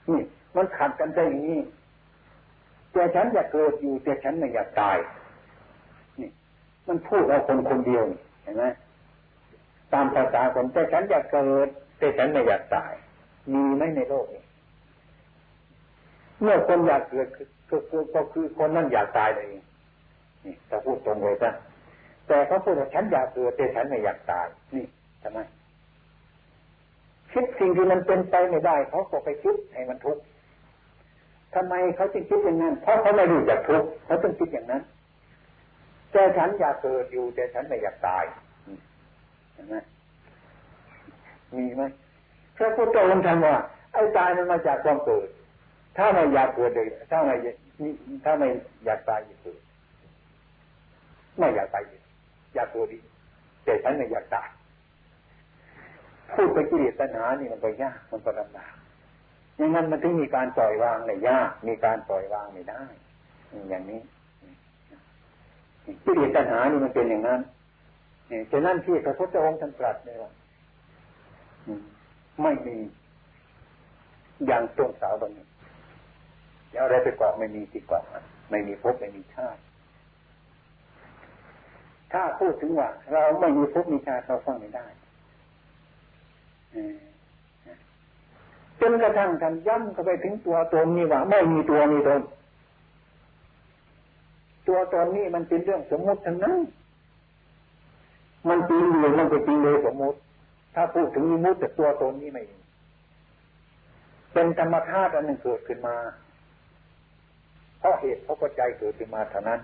[0.08, 0.20] นี่
[0.56, 1.60] มันขัดกันได้อย่างนี้
[2.92, 4.96] แต่ฉันอยากเกิดอยู่แต่ฉันไม่อยากตาย
[6.20, 6.30] นี่
[6.88, 8.02] มันพูดเอาคนคนเดียว
[8.42, 8.64] เห็นไหม
[9.92, 12.92] ตามภาษาคนแต่ฉันอยากเกิด แต่ฉันไม่อยากตาย
[13.52, 14.42] มีไหมในโลกนี้
[16.40, 17.26] เมื่อคนอยากเกิด
[17.70, 19.46] ก็คือก็คือคนนั้นอยากตายเลย
[20.44, 21.50] นี่ถ้าพูดตรงเลยจ้ะ
[22.26, 24.84] แต่เขาพูดว่าฉันอยากเกิดแต่ฉันไม่อยากตาย นี่
[25.22, 25.38] ทำไม
[27.34, 30.22] คิดสิ่งที่มันเป็นไปไม่ได้เขาก็ไปคิดให้มันทุกข์
[31.54, 34.82] ทำไมเขาจึงคิดอย่างนั้นเพราะเขาไม่รู้จักทุกข์เขาต้องคิดอย่างนั้น
[36.12, 38.24] แต่ฉันอยากเกิดอยู่แต่ฉันไม่อยากตาย
[39.52, 39.76] เห็นไหม
[41.56, 41.82] มีไหม
[42.56, 43.54] พระพุทธองค์ท่านว่า
[43.92, 45.28] ไอ้ตายมันมาจากความเกิด
[45.96, 47.34] ถ้าไม่อยากเกิดเลยถ้าไม่
[48.24, 48.48] ถ้าไม่
[48.84, 49.60] อยากตายอยู่เกิด
[51.38, 51.82] ไม่อยากตาย
[52.54, 52.98] อยากเกิดดี
[53.64, 54.48] แต่ฉันไม่อยากตาย
[56.32, 58.74] พูดไปกิเลสตัณหานี่มันไปยากมันก็ลำบาก
[59.56, 62.82] อย่างนั้นมันถึงมีการปล่อยวางในยาก มีการปล่อยวางไม่ได้
[63.70, 64.00] อย่างนี้
[66.04, 67.40] กิเลสตัณหานี่มันเป็นอย่างนั้น
[68.50, 70.30] ฉะนั้นที่พระพุทธองค์ท่านตรัสเลยว่า
[72.42, 72.76] ไม่มี
[74.46, 75.46] อย่างตรงสาวตรงนี้
[76.72, 78.04] แล้วอะไรไปเกาะไม่มีที่เกาะ
[78.50, 79.60] ไม่มีภพไม่มีชาติ
[82.12, 84.86] ถ้าพูดถึงว่า เราไม่มีภพมีชาติเราฟังไม่ได้
[88.80, 92.20] จนกระทั่งท่านย้ำเข้าไปถึงตัวตนนี่ว่า ไม่มีตัวมีตน
[94.68, 96.58] ตัวตนนี่มันเป็นเรื่องสมมติทั้งนั้น
[98.48, 100.18] มันจริงอยู่มันก็จริงเลยสมมุติ
[100.74, 102.42] ถ้าพูดถึงมิมุติแต่ตัวตนนี้ไม่
[104.32, 105.96] เป็นธรรมชาติอันหนึ่งเกิดขึ้นมา
[107.78, 109.60] เพราะเหตุเพราะปัจจัยเกิดขึ้นมาเท่านั้น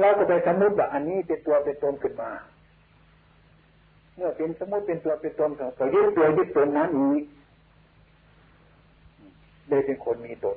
[0.00, 2.30] เราก็ไปสมมติว่าอันนี้เป็นตัวเป็นตนขึ้นมา
[4.16, 7.22] เมื่อเป็นสมมติเป็นตัวเป็นตนก็ยึดตัวยึดตนนั้นอีก
[9.68, 10.56] ได้เป็นคนมีตน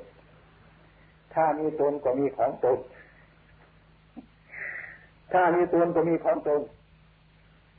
[1.33, 2.77] ถ้ามีตนก็มีของตน
[5.33, 6.61] ถ้ามีตนก็มีของตน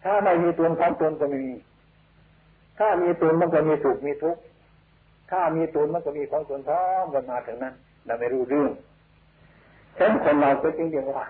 [0.04, 1.54] ถ้าไม่มีตนของตนก็ไม่มี
[2.78, 4.42] ถ้ามีตนมันก็มีสุขมีทุกข์
[5.30, 7.74] ถ้ามีตนมันก็มีของตนพร้อมกันมาถึงนั้น
[8.06, 8.70] เราไม่รู้เรื่อง
[9.96, 11.26] ฉะนั้นคนเราก็จริงจริงว่า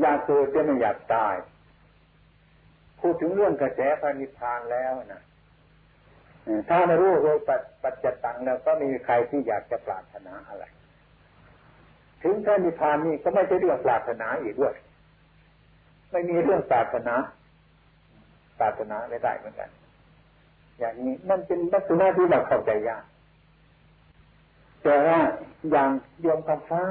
[0.00, 1.34] อยากเกิดจะไม่อยากตาย
[3.06, 5.22] พูดถึงเรื่องกระแสพระนิพพานแล้วนะ
[6.68, 7.38] ถ้าไม่รู้โดย
[7.82, 10.64] ปัจจตังแล้วก็ไม่มีใครที่อยากจะปรารถนาอะไร
[12.22, 14.74] ถึงพระนิพพานนี่ก็ไม่ใช่เรื่องปรารถนาอีกด้วย
[16.10, 17.14] ไม่มีเรื่องปรารถนา
[18.58, 19.70] ปรารถนาไม่ได้เหมือนกัน
[20.78, 23.04] อย่างนี้มันเป็นลักษณะที่เราเข้าใจยาก
[24.82, 25.18] แต่ว่า
[25.70, 25.90] อย่าง
[26.20, 26.82] โยมคำฟ้า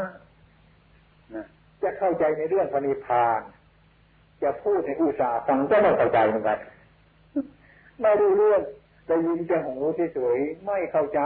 [1.35, 1.45] นะ
[1.83, 3.41] จะเข้าใจในเรื่องพระนิพพาน
[4.43, 6.57] จะพูดในอุตสาห์ฟังก็ไม่เข้าใจเหมือนกัน
[8.01, 8.61] ไม่รู้เรื่อง
[9.07, 9.75] ได้ยินแต่หู
[10.13, 11.21] เฉยๆไม่เข้าใจ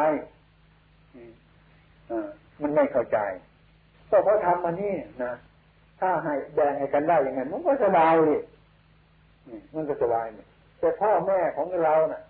[2.12, 2.14] อ
[2.62, 3.18] มันไม่เข้าใจ
[4.10, 5.34] ก็เพราะทำมานี่นะ
[6.00, 8.42] ถ้าให้แบ่งให้กันได้อย่างนั้นมันก็สบายเลย
[9.74, 10.48] มันก็สบายเนี่ย
[10.80, 12.22] แต่พ่อแม่ของเราเนะ่ะ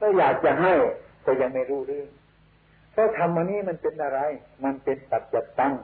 [0.00, 0.72] ก็อยากจะให้
[1.24, 2.08] ก็ยังไม่รู้เรื่อง
[2.92, 4.20] เพราะทำมานี่มันเป็นอะไร
[4.64, 5.74] มันเป็นปัจจตัง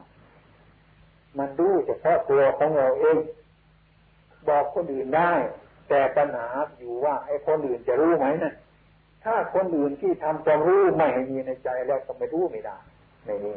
[1.39, 3.17] มันรู้เฉพาะตัวของเราเอง
[4.49, 5.33] บอกคนอื่นได้
[5.89, 8.55] แต่ปัญหาอยู่ว่าไอ้คนอื่นจะรู้ไหมนะ่ะ
[9.25, 12.79] ถ้าคนอื่นที่ทำความรู้ไม่มีในใจแล้วก็ไม่รู้ไม่ได้
[13.25, 13.53] ไม่มี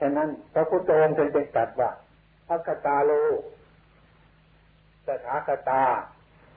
[0.00, 1.90] ฉะนั้นพระพุทธองค์เป็นเป็นตัดว่า
[2.48, 3.12] พระกตาโล
[5.06, 5.82] สถาคตา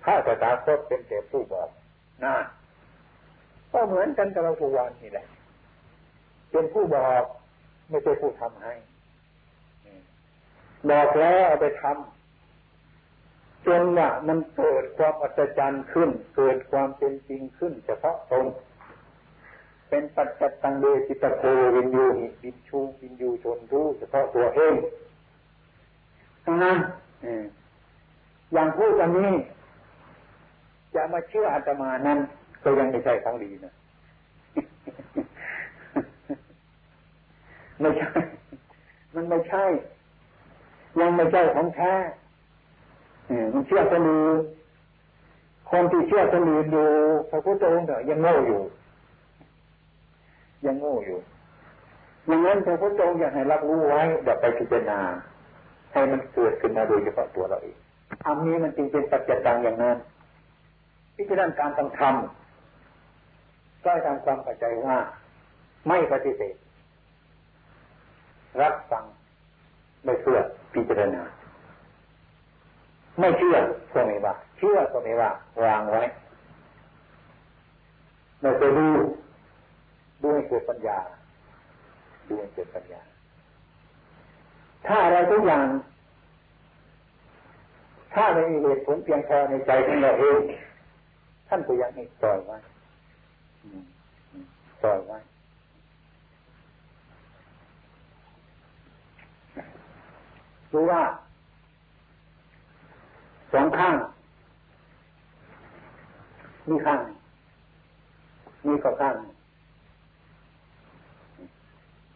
[0.04, 1.70] พระสถาคตเป็นแต่ผู้บอก
[2.26, 2.36] นะ
[3.72, 5.28] ก็เหมือนกันกับเราผู้วันนี่แหละ
[6.52, 7.24] เป็นผู้บอก
[7.90, 8.74] ไม่ใช่ผู้ทำให้
[10.90, 12.17] บอกแล้วเอาไปทำ
[13.66, 18.46] จนว่ามันเกิดความอัศจรรย์ขึ้น เกิดความเป็นจริงขึ้น เฉพาะตน
[19.90, 21.44] เป็นปัจจัตตังเดจิตโก
[21.76, 24.76] วินยูหิวินชูวินยูชนรู้เฉพาะตัวเอง
[26.54, 26.78] งนั้น
[28.54, 29.32] อย่างพูดอันนี้
[30.96, 32.20] จะมาเชื่ออาตมานั้น
[32.64, 33.74] ก็ยังไม่ใช่ของดีนะ
[37.80, 38.12] ไม่ใช่
[39.16, 39.66] มันไม่ใช่
[41.00, 41.94] ยังไม่ใช่ของแท้
[43.54, 44.38] มันเชื่อคนอื่น
[45.72, 46.88] คนที่เชื่อคนอื่นอยู่
[47.30, 48.62] พระพุทธองค์เนี่ยยังโง่อยู่
[50.66, 51.20] ยังโง่อยู่
[52.28, 55.00] อย่างนั้นพระพุทธองค์อยากให้รับรู้ไว้แบบไปพิจารณา
[55.94, 57.78] ให้มันเกิดขึ้นมาโดยเฉพาะตัวเราเอง
[58.24, 59.98] ทำนี้มันจึงเป็นปัจจัยตังอย่างนั้น
[61.18, 64.98] พิจารณาการต้องทำก็ทำความเข้าใจว่า
[65.88, 66.56] ไม่ปฏิเสธ
[68.62, 69.04] รับฟัง
[70.06, 70.40] ไม่เชื่อ
[70.74, 71.24] พิจารณา
[73.20, 73.56] ไม่เชื่อ
[73.94, 75.30] ก็ไม่ว่าเชื่อก็ไม่ว่า
[75.64, 76.04] วางไว้
[78.42, 78.88] เราจะดู
[80.22, 80.98] ดูให้เกิดปัญญา
[82.28, 83.02] ดูให้เกิดปัญญา
[84.88, 85.68] ถ้าอะไรทุกอย่าง
[88.14, 90.42] ถ้าไม่มีเหตุผลเพียงพอในใจของเราเอง
[91.48, 92.58] ท่านก็ยังให้ปล่อยไว้
[94.82, 95.18] ปล่อยไว้
[100.74, 101.02] รู้ว่า
[103.54, 103.96] สองข้าง
[106.70, 107.00] มีข้าง
[108.66, 109.16] มีกับข้าง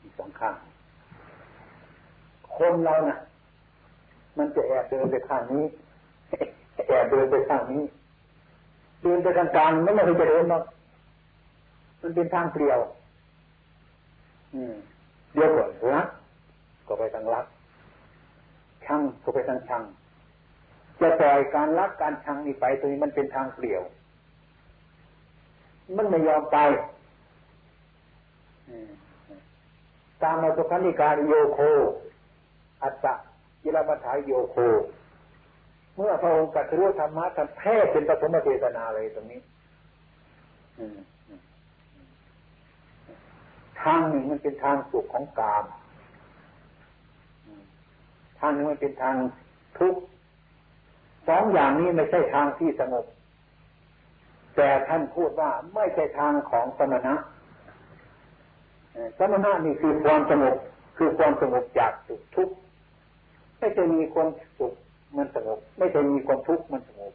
[0.02, 0.56] มีสองข้าง
[2.56, 3.18] คนเรานะ่ะ
[4.38, 5.64] มันจะแอบเดินไปข้างนี้
[6.88, 7.84] แอบเดินไปข้างนี้
[9.02, 10.64] เดินไปกลางๆไม่ไม่เคยจะเดินหรอก
[12.02, 12.80] มันเป็นทางเปลี่ยว
[14.54, 14.74] อืม
[15.34, 16.08] เดี๋ยวก่อนรัก
[16.88, 17.46] ก็ไปทางรัก
[18.86, 19.84] ช่างก็ไปทางช่าง
[21.02, 23.82] จะปล่อยการรักการชังนี่ไปตรงนี้มันเป็นทางเปลี่ยว
[25.98, 26.58] มันไม่ยอมไป
[30.24, 31.60] ตามมาสุขันิการโยโค
[32.84, 33.14] อัตตะ
[33.64, 34.58] ยิรมัฐายโยโค
[35.96, 39.42] เมื่อพระองค์กัตรู้ธรรมะท่านแท้เป็นปฐมเทศนาเลยตรงนี้
[43.82, 45.66] ทางหนึ่งมันเป็นทางสุขของกาม
[48.40, 49.16] ทางหนึ่งมันเป็นทาง
[49.78, 50.02] ทุกข์
[51.28, 53.06] สองอย่างนี้ไม่ใช่ทางที่สงบ
[54.56, 57.14] แต่ท่านพูดว่าไม่ใช่ทางของสมณะ
[59.18, 60.56] สมณะนี่คือความสงบ
[60.98, 62.56] คือความสงบจากสุขทุกข์
[63.60, 64.74] ไม่เคยมีความสุข
[65.18, 67.14] มันสงบไม่เคยมีความทุกข์มันสงบ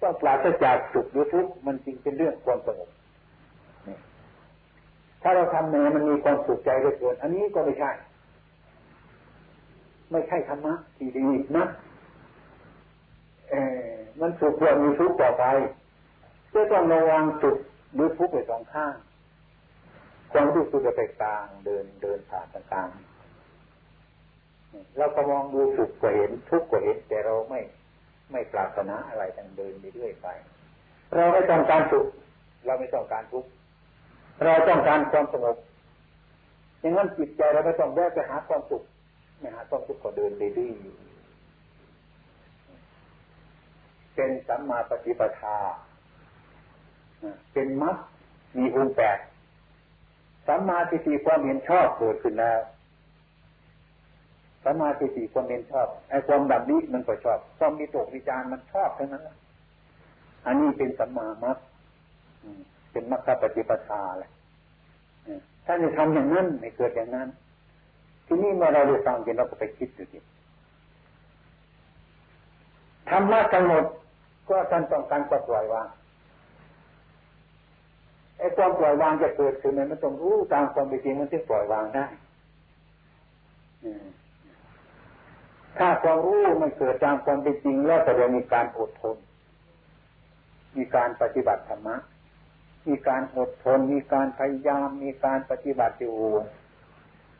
[0.00, 2.90] ต้องปราศจากสุขหรือทุกข์มันจริงเป็นเรื่องความสงบ
[5.22, 7.90] ถ้าเราทำเนี่ยมันมีความสุขใจเหลือเกินอันนี้ก็ไม่ใช่
[10.10, 11.64] ไม่ใช่ธรรมะที่ดีนะ
[14.20, 15.44] มันสุขเพื่อมีทุกข์ต่อไป
[16.54, 17.56] ก็ต้องระวังสุข
[17.94, 18.94] หรือทุกข์ไปสองข้าง
[20.32, 27.60] ความรู้สึกจะไปกลางเดินเดินผ่านต่างๆเราก็มองดูสุขก็เห็นทุกข์ก็เห็น แต่เราไม่
[28.32, 30.28] ไม่ปรารถนาอะไรทั้งเดินไปเรื่อยไป
[31.14, 32.06] เราไม่ต้องการสุข
[32.66, 33.48] เราไม่ต้องการทุกข์
[34.44, 35.56] เราต้องการความสงบ
[36.80, 38.82] อย่างนั้นจิตใจเราไม่ต้องแวะไปหาความสุข
[39.40, 40.74] ไม่หาความสุขก็เดินไปดื้อย
[44.14, 45.56] เป็นสัมมาปฏิปทา
[47.52, 47.96] เป็นมรรค
[48.56, 49.18] มีองค์แปด
[50.46, 52.60] สัมมาทิฏฐิความเห็นชอบเกิดขึ้นแล้ว
[54.64, 59.28] สัมมาทิฏฐิความเห็นชอบไอ้ความดับนี้มันก็ชอบ ความมีตกวิจารมันชอบทั้งนั้น
[60.46, 61.56] อันนี้เป็นสัมมามรรค
[62.92, 64.30] เป็นมรรคปฏิปทาแหละ
[65.66, 67.28] ถ้าจะทำอย่างนั้นไม่เกิดอย่างนั้น
[68.26, 70.20] ทีนี้เมื่อเราได้ฟังกันเราก็ไปคิดดูดิ
[73.10, 73.84] ธรรมะทั้งหมด
[74.48, 75.88] ก็ท่านต้องการปล่อยวาง
[78.38, 82.06] ไอ้ความปล่อยวางจะเกิดขึ้นมันต้องรู้ตามความเป็นจริงมันถึงปล่อยวางได้
[85.78, 89.16] ถ้าความรู้มันเกิดตามความเป็นจริง แล้วจะมีการอดทน
[90.76, 91.96] มีการปฏิบัติธรรมะ
[92.88, 96.16] มีการอดทน มีการพยายาม มีการปฏิบัติอยู่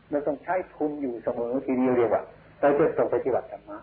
[0.09, 2.23] เราต้องใช้ทุนอยู่เสมอทีเดียวเรียกว่า
[2.59, 3.77] เราจะต้องปฏิบัติธรรมะ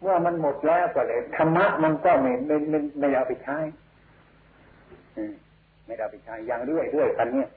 [0.00, 3.58] เมื่อมันหมดแล้วก็เลยธรรมะมันก็ไม่ไม่ไม่ไม่เอาไปใช้
[5.86, 7.48] ไม่ได้ไปใช้อย่างเรื่อยเรื่อยกันเนี่ย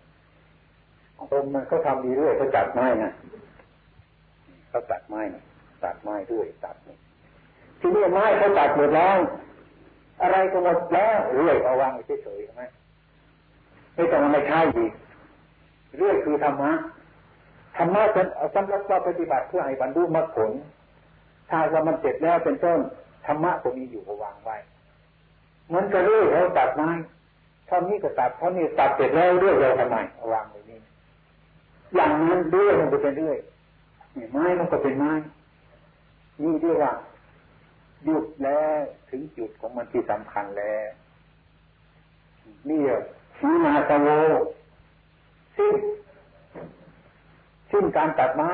[1.29, 3.11] คนมันเขาทำดีเรื่อยเขาจัดไม้นะ
[4.69, 5.43] เขาตัดไม้นะ
[5.83, 6.97] ตัดไม้ด้วยตัดนี่
[7.79, 9.17] ทีนี้ไม้เขาตัดหมดแล้ว
[10.21, 12.63] อะไรก็หมดแล้วเรื่อยเอาวางไว้เฉยๆใช่ไหม
[13.95, 14.85] ไม่ต้องมาไม่ใช่ดี
[15.97, 16.71] เรื่อยคือธรรมะ
[17.77, 18.25] ธรรมะเป็น
[18.55, 20.51] สำหรับเราปฏิบัติเพื่อให้บรรลุมรรคผล
[21.49, 22.79] ถ้าว่ามันเสร็จแล้วเป็นต้น
[23.25, 24.57] ธรรมะก็มีอยู่ก็วางไว้
[25.73, 26.89] มันก็เรื่อยเขาตัดไม้
[27.67, 29.97] เท่านี้ก็ตัดเท่านี้ตัดเสร็จแล้วเรื่อยเราทำไม
[30.33, 30.79] วางไว้นี่
[31.95, 33.37] อย่างนั้นเรื่อยมันก็เป็นเรื่อย
[34.31, 35.13] ไม้มันก็เป็นไม้
[36.41, 36.93] นี่เรียกว่า
[38.05, 40.89] หยุดแล้วถึงจุดของมันที่สำคัญแล้ว
[42.69, 42.81] นี่
[43.37, 44.07] ชีนาสโว
[45.57, 45.75] สิ้น
[47.71, 48.51] สิ้นการตัดไม้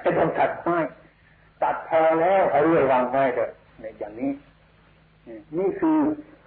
[0.00, 0.76] ให้ต้องตัดไม้
[1.62, 3.50] ตัดพอแล้วเอาเรื่อยวางไว้เถอะ
[3.80, 4.30] ในอย่างนี้
[5.58, 5.98] นี่คือ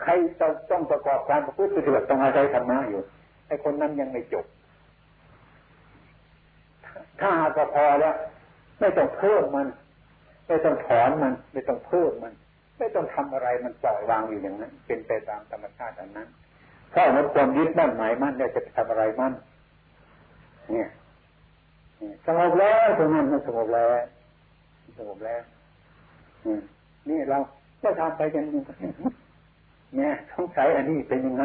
[0.01, 3.01] ใครต้องต้องประกอบการประพฤติปฏิบัติต้องอาศัยธรรมะอยู่
[3.47, 4.45] ไอ้คนนั้นยังไม่จบ
[7.19, 8.15] ถ้าหากพอแล้ว
[8.79, 9.67] ไม่ต้องเพิ่มมัน
[10.47, 12.33] ไม่ต้องถอนมัน ไม่ต้องเพิ่มมัน
[12.79, 16.27] ไม่ต้องทำอะไรมันปล่อยวางอยู่อย่างนั้น เป็นไปตามธรรมชาติอันนั้น
[16.93, 19.33] ถ้ามันความยึดมั่นหมายมั่นเนี่ยจะทำอะไรมั่น
[20.71, 20.89] เนี่ย
[22.25, 23.87] สงบแล้วตรงนั้นมันสงบแล้ว
[24.97, 25.41] สงบแล้ว
[27.09, 27.37] นี่เรา
[27.83, 28.43] ก็ทำไปกัน
[29.95, 31.43] เนี่ยสงสัยอันนี้เป็นยังไง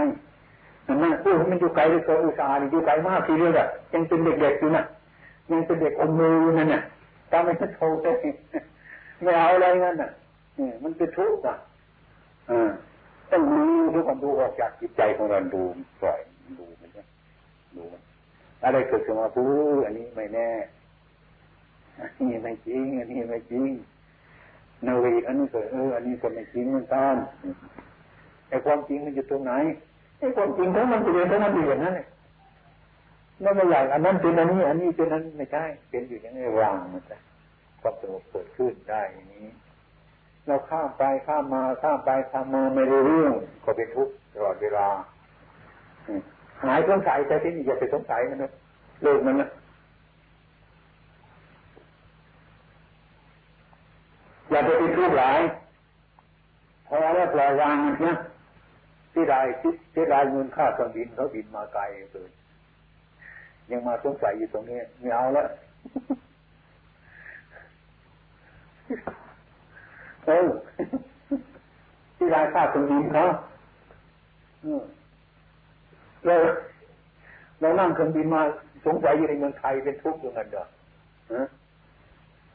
[0.86, 4.84] มันน่าพูดมันอยู่ไกลเลยตัวอุตสาห์อยู่ไกลมากทีเดียวอะยังเป็นเด็กๆอยู่นะ
[5.50, 6.82] ยังเป็นเด็กอมมือนั่นน่ะ
[7.30, 8.16] ตามไม่โทรเลย
[9.22, 10.10] ไม่เอาอะไรงั้นน่ะ
[10.82, 11.56] มันเป็นทุกข์อะ
[13.30, 13.60] ต้องดู
[13.94, 15.62] ทุกคนดูออกจากจิตใจของเราดู
[16.00, 16.20] ปล่อย
[16.58, 17.06] ดูมันเนี่ย
[17.76, 18.00] ดูมัน
[18.64, 19.44] อะไรเกิดขึ้นมาพู
[19.78, 20.48] ดอันนี้ไม่แน่
[22.08, 23.70] นนี้ไม่จริงอันนี้ไม่จริง
[24.86, 27.16] นาวีอันนี้ก็เอออันนี้ก็ไม่จริงเหมือนกัน
[28.48, 29.52] ไอ้ความจริงมันอยู่ตรงไหน
[30.18, 32.06] ไอ้ความจริงทั้งมันเป็นทั้งมันอยู่อย่างนั้นเลย
[33.40, 37.16] ไม่ไม่อย่างอันนั้นเป็นอันนี้ อันนี้เป็นอันไม่ใช่เป็นอยู่อย่างนี้วางมันจะ
[37.80, 39.48] ความสงบเกิดขึ้นได้อย่างนี้
[40.46, 43.32] เราข้ามไปข้ามมาข้ามไปข้ามมาไม่รู้เรื่อง
[43.64, 44.88] ก็เป็นทุกข์ตลอดเวลา
[46.64, 48.52] หายสงสัยแต่ที่นี่อย่าไปสงสัยมันนะ
[49.02, 49.48] เลิกมันนะ
[54.56, 55.40] อย่าไปเป็นทุกข์หลาย
[56.88, 57.76] พอแล้วปล่อยวาง
[58.06, 58.14] นะ
[59.12, 59.40] ที่ได้
[59.94, 61.82] ที่ได้เงินค่าเครื่องบินเขาบินมาไกล
[62.12, 62.30] เลย
[63.70, 65.48] ยังมาสงสัยอยู่ตรงนี้ไม่เอาล้ว
[70.26, 70.48] เออ
[72.16, 73.24] ที่ได้ค่าเครื่องบินเขา
[76.26, 76.34] เรา
[77.60, 78.42] เรานั่งเครื่องบินมา
[78.86, 80.64] สงสัยอยู่ในเมืองไทยเป็นทุกข์อย่างนั้นเด้อ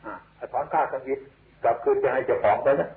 [0.05, 0.13] อ่า
[0.53, 1.21] ถอนค่าเครื่องบิน
[1.64, 2.88] กลับคืนจะให้เจ้าของไปนะ